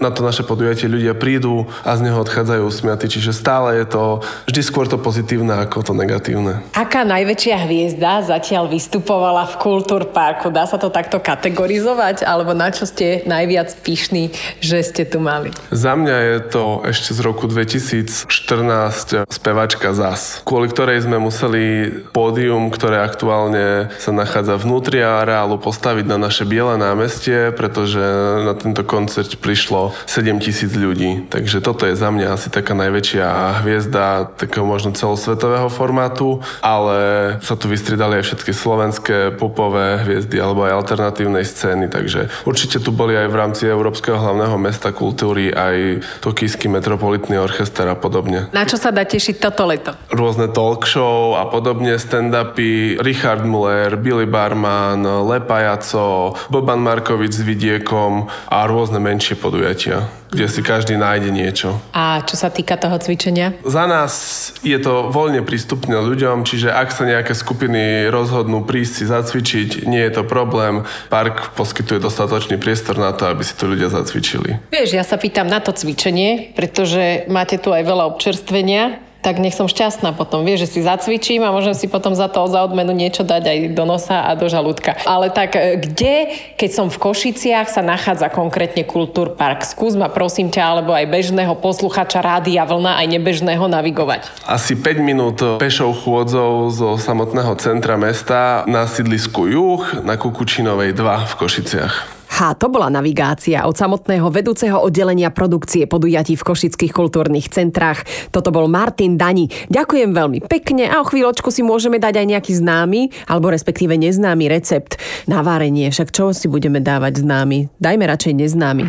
na 0.00 0.08
to 0.08 0.24
naše 0.24 0.42
podujatie 0.46 0.88
ľudia 0.88 1.12
prídu 1.12 1.68
a 1.84 1.92
z 1.98 2.08
neho 2.08 2.18
odchádzajú 2.22 2.62
usmiatí, 2.64 3.06
čiže 3.10 3.36
stále 3.36 3.82
je 3.82 3.86
to 3.90 4.02
vždy 4.48 4.60
skôr 4.64 4.88
to 4.88 4.96
pozitívne 4.96 5.52
ako 5.64 5.84
to 5.84 5.92
negatívne. 5.92 6.64
Aká 6.72 7.04
najväčšia 7.04 7.56
hviezda 7.68 8.24
zatiaľ 8.24 8.72
vystupovala 8.72 9.44
v 9.52 9.54
Kultúrparku? 9.60 10.48
Dá 10.48 10.64
sa 10.64 10.80
to 10.80 10.88
takto 10.88 11.20
kategorizovať? 11.20 12.24
Alebo 12.24 12.56
na 12.56 12.72
čo 12.72 12.88
ste 12.88 13.22
najviac 13.28 13.76
pyšní, 13.84 14.32
že 14.64 14.80
ste 14.80 15.04
tu 15.04 15.20
mali? 15.20 15.52
Za 15.68 15.92
mňa 15.98 16.16
je 16.16 16.36
to 16.48 16.64
ešte 16.88 17.12
z 17.12 17.20
roku 17.20 17.44
2014 17.50 19.28
spevačka 19.28 19.92
zas, 19.92 20.40
kvôli 20.48 20.72
ktorej 20.72 21.04
sme 21.04 21.20
museli 21.20 21.90
pódium, 22.12 22.72
ktoré 22.72 23.02
aktuálne 23.04 23.92
sa 23.98 24.14
nachádza 24.14 24.56
vnútri 24.56 25.02
areálu, 25.02 25.58
postaviť 25.58 26.06
na 26.06 26.16
naše 26.16 26.46
biele 26.46 26.78
námestie, 26.78 27.50
pretože 27.52 28.00
na 28.46 28.54
tento 28.54 28.86
koncert 28.86 29.40
prišlo 29.42 29.92
7 30.06 30.38
tisíc 30.38 30.72
ľudí. 30.72 31.26
Takže 31.26 31.58
toto 31.58 31.84
je 31.84 31.98
za 31.98 32.08
mňa 32.14 32.38
asi 32.38 32.48
taká 32.48 32.76
najväčšia 32.78 33.26
hviezda 33.64 33.97
takého 34.38 34.64
možno 34.64 34.94
celosvetového 34.94 35.68
formátu, 35.68 36.40
ale 36.62 36.98
sa 37.42 37.54
tu 37.58 37.66
vystriedali 37.68 38.22
aj 38.22 38.24
všetky 38.32 38.52
slovenské 38.54 39.18
popové 39.36 40.00
hviezdy 40.02 40.38
alebo 40.38 40.64
aj 40.64 40.72
alternatívnej 40.84 41.44
scény, 41.44 41.90
takže 41.90 42.30
určite 42.46 42.80
tu 42.80 42.94
boli 42.94 43.18
aj 43.18 43.28
v 43.28 43.38
rámci 43.38 43.62
Európskeho 43.66 44.16
hlavného 44.18 44.56
mesta 44.56 44.94
kultúry 44.94 45.50
aj 45.52 46.04
Tokijský 46.22 46.70
metropolitný 46.70 47.38
orchester 47.38 47.86
a 47.90 47.96
podobne. 47.98 48.50
Na 48.54 48.64
čo 48.64 48.80
sa 48.80 48.94
dá 48.94 49.04
tešiť 49.04 49.36
toto 49.42 49.66
leto? 49.68 49.94
Rôzne 50.10 50.50
talk 50.50 50.86
show 50.86 51.36
a 51.36 51.46
podobne, 51.50 51.98
stand-upy, 51.98 52.98
Richard 53.02 53.44
Muller, 53.44 53.98
Billy 53.98 54.26
Barman, 54.26 55.02
Lepajaco, 55.02 56.38
Boban 56.48 56.80
Markovič 56.82 57.40
s 57.40 57.42
Vidiekom 57.42 58.30
a 58.48 58.58
rôzne 58.66 59.02
menšie 59.02 59.38
podujatia 59.38 60.08
kde 60.28 60.46
si 60.48 60.60
každý 60.60 61.00
nájde 61.00 61.32
niečo. 61.32 61.80
A 61.96 62.20
čo 62.24 62.36
sa 62.36 62.52
týka 62.52 62.76
toho 62.76 63.00
cvičenia? 63.00 63.56
Za 63.64 63.88
nás 63.88 64.12
je 64.60 64.76
to 64.76 65.08
voľne 65.08 65.40
prístupné 65.42 65.96
ľuďom, 65.98 66.44
čiže 66.44 66.68
ak 66.68 66.92
sa 66.92 67.08
nejaké 67.08 67.32
skupiny 67.32 68.12
rozhodnú 68.12 68.68
prísť 68.68 68.92
si 68.92 69.04
zacvičiť, 69.08 69.88
nie 69.88 70.04
je 70.04 70.12
to 70.12 70.22
problém. 70.28 70.84
Park 71.08 71.56
poskytuje 71.56 71.98
dostatočný 71.98 72.60
priestor 72.60 73.00
na 73.00 73.16
to, 73.16 73.26
aby 73.26 73.40
si 73.40 73.56
tu 73.56 73.64
ľudia 73.66 73.88
zacvičili. 73.88 74.68
Vieš, 74.68 74.94
ja 74.94 75.04
sa 75.04 75.16
pýtam 75.16 75.48
na 75.48 75.64
to 75.64 75.72
cvičenie, 75.72 76.52
pretože 76.52 77.24
máte 77.32 77.56
tu 77.56 77.72
aj 77.72 77.82
veľa 77.82 78.04
občerstvenia 78.12 79.07
tak 79.18 79.42
nech 79.42 79.54
som 79.54 79.66
šťastná 79.66 80.14
potom. 80.14 80.46
Vieš, 80.46 80.68
že 80.68 80.68
si 80.78 80.80
zacvičím 80.86 81.42
a 81.42 81.50
môžem 81.50 81.74
si 81.74 81.90
potom 81.90 82.14
za 82.14 82.30
to 82.30 82.46
za 82.46 82.62
odmenu 82.62 82.94
niečo 82.94 83.26
dať 83.26 83.42
aj 83.44 83.58
do 83.74 83.84
nosa 83.84 84.24
a 84.24 84.32
do 84.38 84.46
žalúdka. 84.46 84.94
Ale 85.04 85.28
tak 85.34 85.58
e, 85.58 85.76
kde, 85.78 86.30
keď 86.54 86.70
som 86.70 86.86
v 86.86 86.98
Košiciach, 86.98 87.66
sa 87.66 87.82
nachádza 87.82 88.30
konkrétne 88.30 88.86
Kultúr 88.86 89.34
Park? 89.34 89.66
Skús 89.66 89.98
ma 89.98 90.06
prosím 90.06 90.54
ťa, 90.54 90.62
alebo 90.62 90.94
aj 90.94 91.10
bežného 91.10 91.54
posluchača 91.58 92.22
Rádia 92.22 92.62
Vlna, 92.62 93.02
aj 93.02 93.06
nebežného 93.18 93.64
navigovať. 93.66 94.30
Asi 94.46 94.78
5 94.78 95.02
minút 95.02 95.42
pešou 95.58 95.90
chôdzou 95.92 96.70
zo 96.70 96.94
samotného 96.94 97.58
centra 97.58 97.98
mesta 97.98 98.62
na 98.70 98.86
sídlisku 98.86 99.50
Juh 99.50 99.82
na 100.06 100.14
Kukučinovej 100.14 100.94
2 100.94 101.30
v 101.30 101.34
Košiciach. 101.34 102.17
Ha, 102.28 102.52
to 102.54 102.68
bola 102.68 102.92
navigácia 102.92 103.64
od 103.64 103.74
samotného 103.74 104.28
vedúceho 104.28 104.76
oddelenia 104.78 105.32
produkcie 105.32 105.88
podujatí 105.88 106.36
v 106.36 106.46
Košických 106.46 106.92
kultúrnych 106.92 107.48
centrách. 107.48 108.04
Toto 108.28 108.52
bol 108.52 108.68
Martin 108.68 109.16
Dani. 109.16 109.48
Ďakujem 109.72 110.12
veľmi 110.12 110.38
pekne 110.44 110.92
a 110.92 111.00
o 111.00 111.08
chvíľočku 111.08 111.48
si 111.48 111.64
môžeme 111.64 111.96
dať 111.96 112.20
aj 112.20 112.26
nejaký 112.36 112.52
známy, 112.56 113.00
alebo 113.26 113.48
respektíve 113.48 113.96
neznámy 113.96 114.46
recept 114.52 115.00
na 115.24 115.40
várenie. 115.40 115.88
Však 115.88 116.12
čo 116.12 116.36
si 116.36 116.46
budeme 116.46 116.78
dávať 116.84 117.24
známy? 117.24 117.72
Dajme 117.80 118.04
radšej 118.06 118.34
neznámy. 118.44 118.84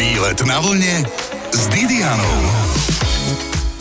Výlet 0.00 0.40
na 0.48 0.58
vlne 0.58 1.04
s 1.52 1.62
Didianou. 1.70 2.83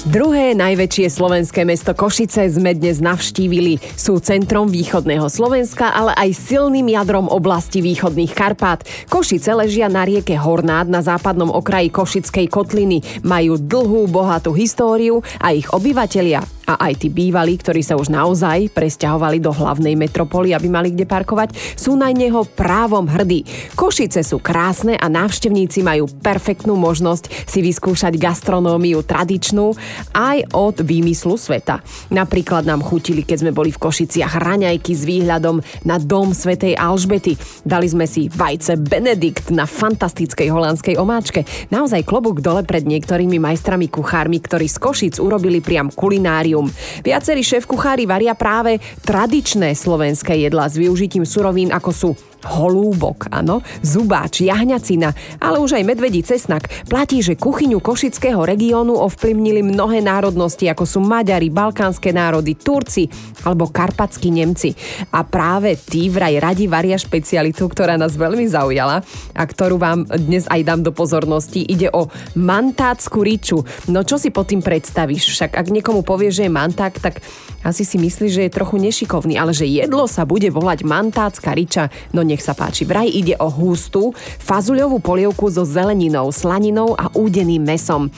Druhé 0.04 0.52
najväčšie 0.52 1.08
slovenské 1.08 1.64
mesto 1.64 1.96
Košice 1.96 2.44
sme 2.52 2.76
dnes 2.76 3.00
navštívili. 3.00 3.80
Sú 3.96 4.20
centrom 4.20 4.68
východného 4.68 5.32
Slovenska, 5.32 5.96
ale 5.96 6.12
aj 6.20 6.44
silným 6.44 6.92
jadrom 6.92 7.32
oblasti 7.32 7.80
východných 7.80 8.36
Karpát. 8.36 8.84
Košice 9.08 9.56
ležia 9.56 9.88
na 9.88 10.04
rieke 10.04 10.36
Hornád 10.36 10.92
na 10.92 11.00
západnom 11.00 11.48
okraji 11.56 11.88
Košickej 11.88 12.52
kotliny. 12.52 13.00
Majú 13.24 13.56
dlhú, 13.56 14.12
bohatú 14.12 14.52
históriu 14.52 15.24
a 15.40 15.56
ich 15.56 15.72
obyvatelia 15.72 16.44
a 16.64 16.80
aj 16.90 17.04
tí 17.04 17.08
bývalí, 17.12 17.60
ktorí 17.60 17.84
sa 17.84 18.00
už 18.00 18.08
naozaj 18.08 18.72
presťahovali 18.72 19.44
do 19.44 19.52
hlavnej 19.52 20.00
metropoly, 20.00 20.56
aby 20.56 20.68
mali 20.72 20.96
kde 20.96 21.04
parkovať, 21.04 21.56
sú 21.76 22.00
na 22.00 22.08
neho 22.12 22.48
právom 22.48 23.04
hrdí. 23.08 23.44
Košice 23.76 24.24
sú 24.24 24.40
krásne 24.40 24.96
a 24.96 25.12
návštevníci 25.12 25.84
majú 25.84 26.08
perfektnú 26.24 26.80
možnosť 26.80 27.28
si 27.48 27.60
vyskúšať 27.60 28.16
gastronómiu 28.16 29.04
tradičnú 29.04 29.76
aj 30.16 30.56
od 30.56 30.82
výmyslu 30.82 31.36
sveta. 31.36 31.84
Napríklad 32.10 32.66
nám 32.66 32.82
chutili, 32.82 33.28
keď 33.28 33.48
sme 33.48 33.52
boli 33.52 33.70
v 33.70 33.82
Košiciach 33.82 34.40
raňajky 34.40 34.94
s 34.96 35.04
výhľadom 35.04 35.60
na 35.86 36.00
dom 36.00 36.32
svätej 36.32 36.80
Alžbety. 36.80 37.36
Dali 37.68 37.88
sme 37.90 38.08
si 38.08 38.32
vajce 38.32 38.80
Benedikt 38.80 39.52
na 39.52 39.68
fantastickej 39.68 40.50
holandskej 40.50 40.96
omáčke. 40.96 41.44
Naozaj 41.70 42.08
klobúk 42.08 42.40
dole 42.40 42.64
pred 42.64 42.88
niektorými 42.88 43.38
majstrami 43.38 43.92
kuchármi, 43.92 44.40
ktorí 44.40 44.72
z 44.72 44.78
Košic 44.80 45.16
urobili 45.20 45.60
priam 45.60 45.92
kulináriu 45.92 46.14
kulinarium. 46.24 46.70
Viacerí 47.02 47.42
šéf-kuchári 47.42 48.06
varia 48.06 48.38
práve 48.38 48.78
tradičné 49.04 49.74
slovenské 49.74 50.38
jedlá 50.40 50.70
s 50.70 50.78
využitím 50.78 51.26
surovín 51.26 51.74
ako 51.74 51.92
sú 51.92 52.10
holúbok, 52.44 53.32
áno, 53.32 53.64
zubáč, 53.80 54.44
jahňacina, 54.44 55.16
ale 55.40 55.60
už 55.60 55.80
aj 55.80 55.84
medvedí 55.88 56.22
cesnak. 56.24 56.68
Platí, 56.88 57.24
že 57.24 57.40
kuchyňu 57.40 57.80
košického 57.80 58.44
regiónu 58.44 59.00
ovplyvnili 59.00 59.64
mnohé 59.64 60.04
národnosti, 60.04 60.68
ako 60.68 60.84
sú 60.84 61.00
Maďari, 61.04 61.48
balkánske 61.48 62.12
národy, 62.12 62.56
Turci 62.60 63.08
alebo 63.44 63.72
karpatskí 63.72 64.30
Nemci. 64.32 64.76
A 65.16 65.24
práve 65.24 65.80
tí 65.80 66.08
vraj 66.12 66.40
radi 66.40 66.68
varia 66.68 67.00
špecialitu, 67.00 67.68
ktorá 67.68 67.96
nás 67.96 68.16
veľmi 68.16 68.48
zaujala 68.48 69.04
a 69.34 69.44
ktorú 69.44 69.80
vám 69.80 70.08
dnes 70.08 70.48
aj 70.48 70.62
dám 70.64 70.82
do 70.84 70.92
pozornosti. 70.92 71.64
Ide 71.64 71.92
o 71.92 72.08
mantácku 72.36 73.24
riču. 73.24 73.64
No 73.88 74.04
čo 74.04 74.20
si 74.20 74.32
pod 74.32 74.52
tým 74.52 74.60
predstavíš? 74.60 75.32
Však 75.32 75.56
ak 75.56 75.68
niekomu 75.72 76.04
povie, 76.04 76.32
že 76.32 76.48
je 76.48 76.52
manták, 76.52 76.96
tak 77.00 77.24
asi 77.64 77.88
si 77.88 77.96
myslí, 77.96 78.28
že 78.28 78.42
je 78.48 78.56
trochu 78.56 78.76
nešikovný, 78.76 79.40
ale 79.40 79.56
že 79.56 79.64
jedlo 79.64 80.04
sa 80.04 80.28
bude 80.28 80.52
volať 80.52 80.84
mantácka 80.84 81.56
riča, 81.56 81.88
no 82.12 82.20
nech 82.34 82.42
sa 82.42 82.58
páči. 82.58 82.90
Vraj 82.90 83.06
ide 83.06 83.38
o 83.38 83.46
hustú, 83.54 84.10
fazuľovú 84.42 84.98
polievku 84.98 85.54
so 85.54 85.62
zeleninou, 85.62 86.34
slaninou 86.34 86.98
a 86.98 87.14
údeným 87.14 87.62
mesom. 87.62 88.10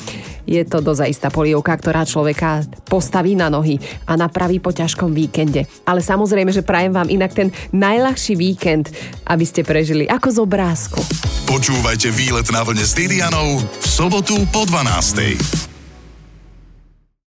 Je 0.47 0.63
to 0.63 0.79
dozaistá 0.79 1.27
polievka, 1.27 1.75
ktorá 1.75 2.07
človeka 2.07 2.63
postaví 2.87 3.35
na 3.35 3.51
nohy 3.51 3.81
a 4.07 4.15
napraví 4.15 4.63
po 4.63 4.71
ťažkom 4.71 5.11
víkende. 5.11 5.67
Ale 5.83 5.99
samozrejme, 5.99 6.53
že 6.53 6.63
prajem 6.63 6.95
vám 6.95 7.11
inak 7.11 7.35
ten 7.35 7.49
najľahší 7.75 8.33
víkend, 8.39 8.93
aby 9.27 9.43
ste 9.43 9.67
prežili 9.67 10.07
ako 10.07 10.27
z 10.31 10.37
obrázku. 10.39 11.01
Počúvajte 11.49 12.13
výlet 12.13 12.47
na 12.53 12.61
vlne 12.61 12.85
s 12.85 12.93
Didianou 12.93 13.59
v 13.59 13.85
sobotu 13.85 14.37
po 14.53 14.63
12. 14.69 15.74